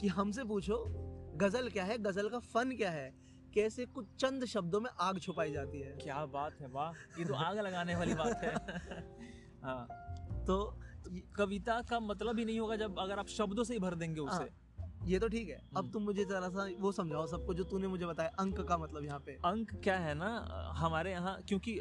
[0.00, 0.84] कि हमसे पूछो
[1.36, 1.98] गज़ल क्या है?
[1.98, 3.14] गज़ल का फन क्या है?
[3.54, 5.96] कैसे कुछ चंद शब्दों में आग छुपाई जाती है?
[5.96, 8.54] क्या बात है वाह। ये तो आग लगाने वाली बात है।
[9.64, 9.86] हाँ।
[10.46, 10.78] तो
[11.36, 14.67] कविता का मतलब ही नहीं होगा जब अगर आप शब्दों से ही भर देंगे उसे।
[15.04, 17.86] ये तो ठीक है। अब हम्म। तुम मुझे जरा सा वो समझाओ सबको जो तूने
[17.88, 21.80] मुझे बताया अंक का मतलब यहाँ पे। अंक क्या है ना हमारे यहाँ क्योंकि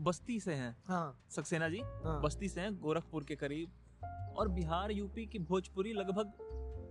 [0.00, 3.72] बस्ती से हैं। हाँ। सक्सेना जी हाँ। बस्ती से हैं गोरखपुर के करीब।
[4.38, 6.32] और बिहार यूपी की भोजपुरी लगभग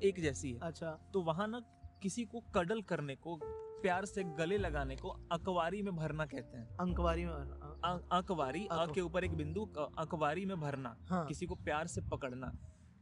[0.04, 1.60] एक जैसी है। अच्छा। तो वहाँ ना
[2.02, 3.40] किसी को कडल करने को
[3.82, 8.68] प्यार से गले लगाने को अकवारी में भरना कहते हैं। अंकवारी में हाँ, अ- अकवारी
[8.72, 9.66] अ के ऊपर एक बिंदु
[9.98, 12.54] अकवारी में भरना। हाँ। किसी को प्यार से पकड़ना।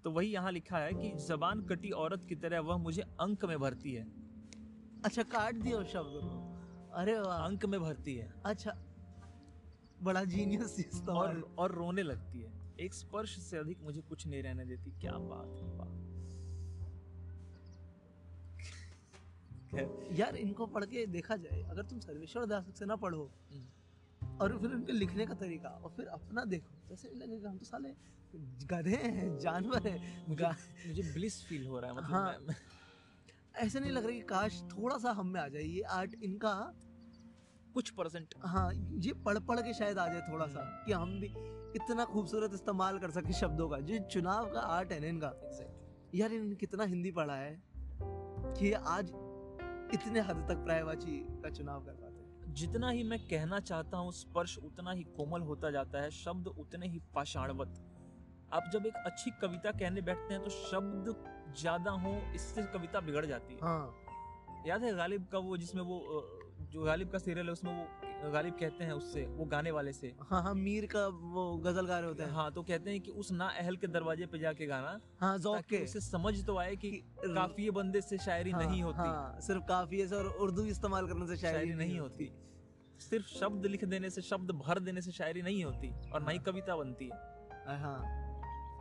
[0.03, 3.59] तो वही यहाँ लिखा है कि जबान कटी औरत की तरह वह मुझे अंक में
[3.59, 4.07] भरती है।
[5.05, 6.43] अच्छा काट दिया शब्द को।
[6.93, 8.77] अरे वाह। अंक में भरती है। अच्छा
[10.01, 14.65] बड़ा जीनियस और और रोने लगती है। एक स्पर्श से अधिक मुझे कुछ नहीं रहने
[14.65, 16.07] देती। क्या बात है वाह।
[20.15, 23.65] यार इनको पढ़ के देखा जाए। अगर तुम सर्वेश्वर दास से ना पढ़ो हम्म।
[24.41, 27.89] और फिर उनके लिखने का तरीका और फिर अपना देखो। जैसे लगेगा हम तो साले
[28.67, 30.49] गधे हैं जानवर हैं मुझे
[30.87, 32.35] मुझे ब्लिस फील हो रहा है मतलब हाँ।
[33.55, 36.53] ऐसे नहीं लग रहा कि काश थोड़ा सा हम में आ जाए ये आर्ट इनका
[37.73, 41.27] कुछ परसेंट हाँ ये पढ़ पढ़ के शायद आ जाए थोड़ा सा कि हम भी
[41.75, 45.33] इतना खूबसूरत इस्तेमाल कर सके शब्दों का। जो चुनाव का आर्ट है ना इनका।
[46.15, 47.63] यार इन कितना हिंदी पढ़ा है
[48.59, 49.11] कि आज
[49.93, 52.06] इतने हद तक प्रायवाची का चुनाव कर रहा हैं।
[52.57, 56.87] जितना ही मैं कहना चाहता हूँ स्पर्श उतना ही कोमल होता जाता है शब्द उतने
[56.87, 57.73] ही पाषाणवत।
[58.53, 61.13] आप जब एक अच्छी कविता कहने बैठते हैं तो शब्द
[61.59, 65.99] ज़्यादा हो इससे कविता बिगड़ जाती है। हाँ। याद है गालिब का वो जिसमें वो
[66.71, 67.87] जो गालिब का सीरियल है उसमें
[68.23, 71.85] वो गालिब कहते हैं उससे वो गाने वाले से। हाँ हाँ मीर का वो गज़ल
[71.85, 74.39] गा रहे होते हैं। हाँ तो कहते हैं कि उस ना अहल के दरवाजे पे
[74.39, 78.51] जाके गाना हाँ जौक के। उसे समझ तो आए कि कि- काफिये बंदे से शायरी
[78.51, 82.31] हाँ, नहीं होती। हाँ, सिर्फ़ काफिये से और उर्दू इस्तेमाल करने से शायरी नहीं होती।
[82.99, 86.39] सिर्फ़ शब्द लिख देने से शब्द भर देने से शायरी नहीं होती और ना ही।
[86.39, 88.03] कविता बनती है। हाँ।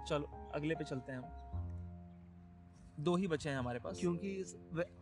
[0.08, 1.45] चलो अगले पे चलते हैं हम।
[3.00, 4.44] दो ही बचे हैं हमारे पास। क्योंकि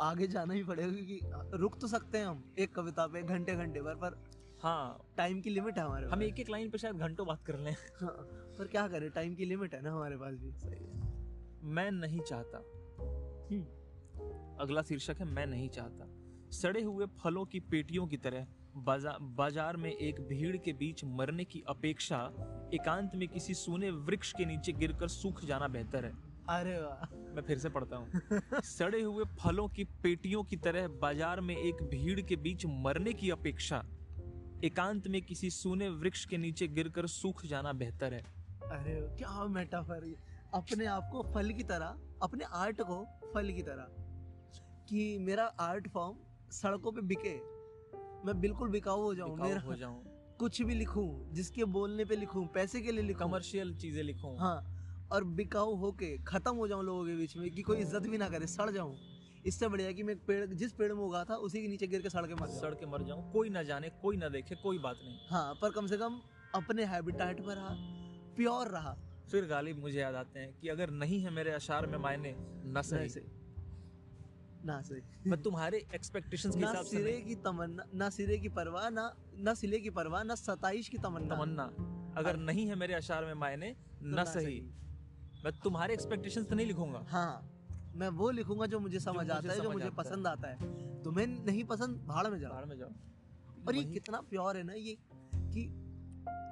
[0.01, 3.80] आगे जाना ही पड़ेगा क्योंकि रुक तो सकते हैं हम एक कविता पे घंटे घंटे
[3.80, 4.22] भर पर
[4.62, 7.59] हाँ। टाइम की लिमिट है हमारे हम एक एक लाइन पे शायद घंटों बात कर
[7.59, 8.16] लें। हाँ,
[8.59, 11.03] पर क्या करें टाइम की लिमिट है ना हमारे पास भी। सही है।
[11.74, 12.59] मैं नहीं चाहता।
[13.51, 16.09] हम्म। अगला शीर्षक है मैं नहीं चाहता।
[16.51, 21.45] सड़े हुए फलों की पेटियों की तरह बाजा, बाज़ार में एक भीड़ के बीच मरने
[21.45, 22.18] की अपेक्षा
[22.74, 27.42] एकांत में किसी सूने वृक्ष के नीचे गिरकर सूख जाना बेहतर है। अरे वाह। मैं
[27.42, 32.20] फिर से पढ़ता हूँ। सड़े हुए फलों की पेटियों की तरह बाज़ार में एक भीड़
[32.20, 33.82] के बीच मरने की अपेक्षा
[34.64, 38.22] एकांत में किसी सूने वृक्ष के नीचे गिरकर सूख जाना बेहतर है।
[38.70, 40.14] अरे क्या मेटाफर
[40.55, 43.88] अपने आप को फल की तरह अपने आर्ट को फल की तरह
[44.88, 46.16] कि मेरा आर्ट फॉर्म
[46.53, 47.34] सड़कों पे बिके।
[48.26, 50.03] मैं बिल्कुल बिकाऊ हो जाऊँ मेरा हो जाऊँ।
[50.38, 54.74] कुछ भी लिखूं जिसके बोलने पे लिखूं पैसे के लिए लिखूं। कमर्शियल चीज़ें लिखूं। हाँ।
[55.14, 58.28] और बिकाऊ होके खत्म हो जाऊँ लोगों के बीच में कि कोई इज़्ज़त भी ना
[58.28, 58.96] करे सड़ जाऊँ।
[59.46, 62.10] इससे बढ़िया कि मैं पेड़ जिस पेड़ में उगा था उसी के नीचे गिर के
[62.10, 65.00] सड़ के मर सड़ के मर जाऊँ कोई ना जाने कोई ना देखे कोई बात
[65.04, 66.20] नहीं। हाँ पर कम से कम
[66.54, 67.74] अपने हैबिटाट पर रहा
[68.36, 68.96] प्योर रहा।
[69.30, 72.34] फिर गालिब मुझे याद आते हैं कि अगर नहीं है मेरे अशार में मायने
[72.66, 73.24] न सही। से
[74.66, 78.88] ना से मैं तुम्हारे एक्सपेक्टेशंस के हिसाब से सिरे की तमन्ना ना सिरे की परवाह
[78.90, 81.64] ना ना सिले की परवाह ना सताइश की तमन्ना। तमन्ना।
[82.18, 84.58] अगर हाँ। नहीं है मेरे अशार में मायने न सही।
[85.45, 87.51] मैं तुम्हारे एक्सपेक्टेशंस तो नहीं लिखूँगा। हाँ
[87.97, 90.57] मैं वो लिखूँगा जो मुझे समझ आता है जो मुझे पसंद आता है।
[91.03, 92.88] तुम्हें नहीं पसंद भाड़ में जाओ। बाहर में जाओ।
[93.68, 94.97] और ये कितना प्योर है ना ये
[95.34, 95.66] कि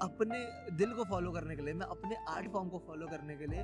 [0.02, 3.46] अपने दिल को फॉलो करने के लिए मैं अपने आर्ट फॉर्म को फॉलो करने के
[3.46, 3.62] लिए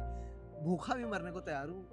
[0.65, 1.89] भूखा भी मरने को तैयार हूँ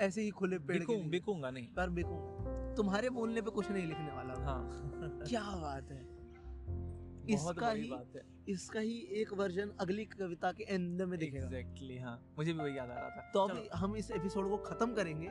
[0.00, 3.70] ऐसे ही खुले पेड़ के बिकूं लिए। बिकूँगा नहीं। पर बिकूँगा। तुम्हारे बोलने पे कुछ
[3.70, 4.70] नहीं लिखने वाला। हाँ।
[5.28, 6.20] क्या बात है।
[7.34, 11.98] इसका ही बात है। इसका ही एक वर्जन अगली कविता के एंड में दिखेगा। एग्जैक्टली
[11.98, 14.94] हाँ। मुझे भी वही याद आ रहा था। तो अभी हम इस एपिसोड को खत्म
[14.94, 15.30] करेंगे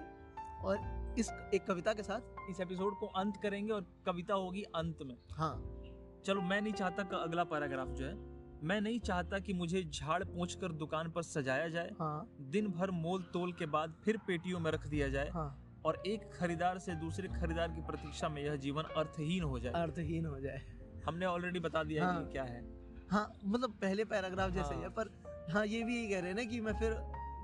[0.62, 0.78] और
[1.20, 5.18] इस एक कविता के साथ इस एपिसोड को अंत करेंगे और कविता होगी अंत में।
[5.32, 5.82] हाँ।
[6.26, 10.24] चलो मैं नहीं चाहता कि अगला पैराग्राफ जो है मैं नहीं चाहता कि मुझे झाड़
[10.24, 14.72] कर दुकान पर सजाया जाए। हाँ। दिन भर मोल तोल के बाद फिर पेटियों में
[14.72, 18.84] रख दिया जाए। हाँ। और एक खरीदार से दूसरे खरीदार की प्रतीक्षा में यह जीवन
[18.84, 20.62] अर्थहीन हो जाए। अर्थहीन हो जाए।
[21.06, 22.79] हमने ऑलरेडी बता दिया हाँ। कि क्या है।
[23.10, 26.30] हाँ मतलब पहले पैराग्राफ जैसे ही है हाँ। पर हाँ ये भी यही कह रहे
[26.30, 26.94] हैं ना कि मैं फिर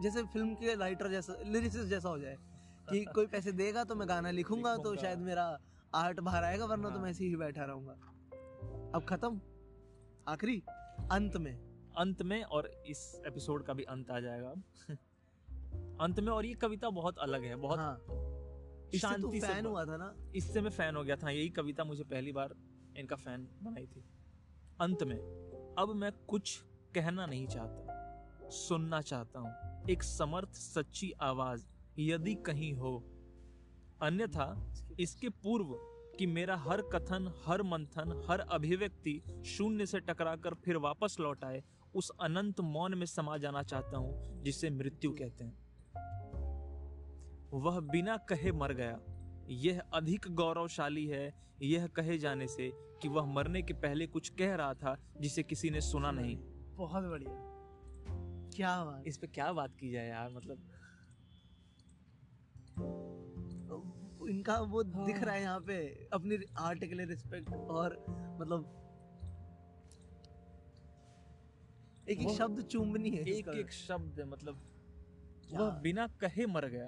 [0.02, 2.38] जैसे फ़िल्म के राइटर जैसा लिरिसिस्ट जैसा हो जाए
[2.90, 5.60] कि कोई पैसे देगा तो मैं गाना लिखूँगा तो शायद मेरा
[5.96, 7.94] आर्ट बाहर आएगा वरना तो हाँ। मैं ऐसे ही बैठा रहूँगा।
[8.96, 9.42] अब खत्म।
[10.28, 10.64] आखिरी।
[11.12, 11.58] अंत में।
[11.98, 14.50] अंत में और इस एपिसोड का भी अंत आ जाएगा।
[16.02, 17.98] अंत में और ये कविता बहुत अलग है बहुत हाँ।
[19.00, 22.04] शांति से फ़ैन हुआ था ना। इससे मैं फ़ैन हो गया था। यही कविता मुझे
[22.04, 22.56] पहली बार
[22.98, 24.06] इनका फ़ैन बनाई थी।
[24.82, 25.18] अंत में,
[25.80, 26.64] अब मैं कुछ
[26.96, 27.92] कहना नहीं चाहता,
[28.50, 31.68] सुनना चाहता हूँ। एक समर्थ, सच्ची आवाज़,
[32.00, 33.04] यदि कहीं हो।
[34.02, 35.66] अन्यथा, इसके पूर्व
[36.18, 41.64] कि मेरा हर कथन, हर मंथन, हर अभिव्यक्ति शून्य से टकराकर फिर वापस लौट आए,
[41.96, 45.66] उस अनंत मौन में समा जाना चाहता हूँ, जिसे मृत्यु कहते हैं।
[47.54, 49.00] वह बिना कहे मर गया।
[49.50, 52.72] यह अधिक गौरवशाली है, यह कहे जाने से
[53.06, 56.38] कि वह मरने के पहले कुछ कह रहा था जिसे किसी ने सुना नहीं।
[56.76, 57.34] बहुत बढ़िया।
[58.56, 60.58] क्या बात इस पे क्या बात की जाए यार मतलब।
[64.30, 68.06] इनका वो दिख हाँ। रहा है यहाँ पे अपनी आर्ट के लिए रिस्पेक्ट और
[68.42, 68.66] मतलब
[72.10, 74.62] एक एक शब्द चुंबनी है एक एक शब्द मतलब।
[75.54, 76.88] वह बिना कहे मर गया।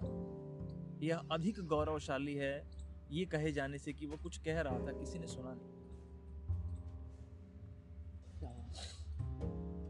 [1.02, 2.70] यह अधिक गौरवशाली है
[3.12, 5.77] ये कहे जाने से कि वो कुछ कह रहा था किसी ने सुना नहीं।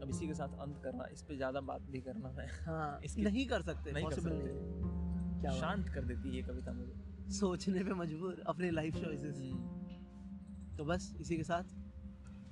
[0.08, 3.46] अब इसी के साथ अंत करना इस पे ज़्यादा बात भी करना है। हाँ नहीं
[3.46, 8.42] कर सकते नहीं कर सकते। क्या शांत कर देती है कविता मुझे। सोचने पे मजबूर
[8.46, 11.64] अपने लाइफ चॉइसेस हम्म। तो बस इसी के साथ।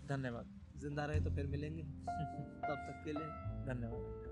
[0.08, 0.46] धन्यवाद।
[0.76, 1.82] ज़िंदा रहे तो फिर मिलेंगे।
[2.68, 3.28] तब तक के लिए।
[3.66, 4.26] धन्यवाद।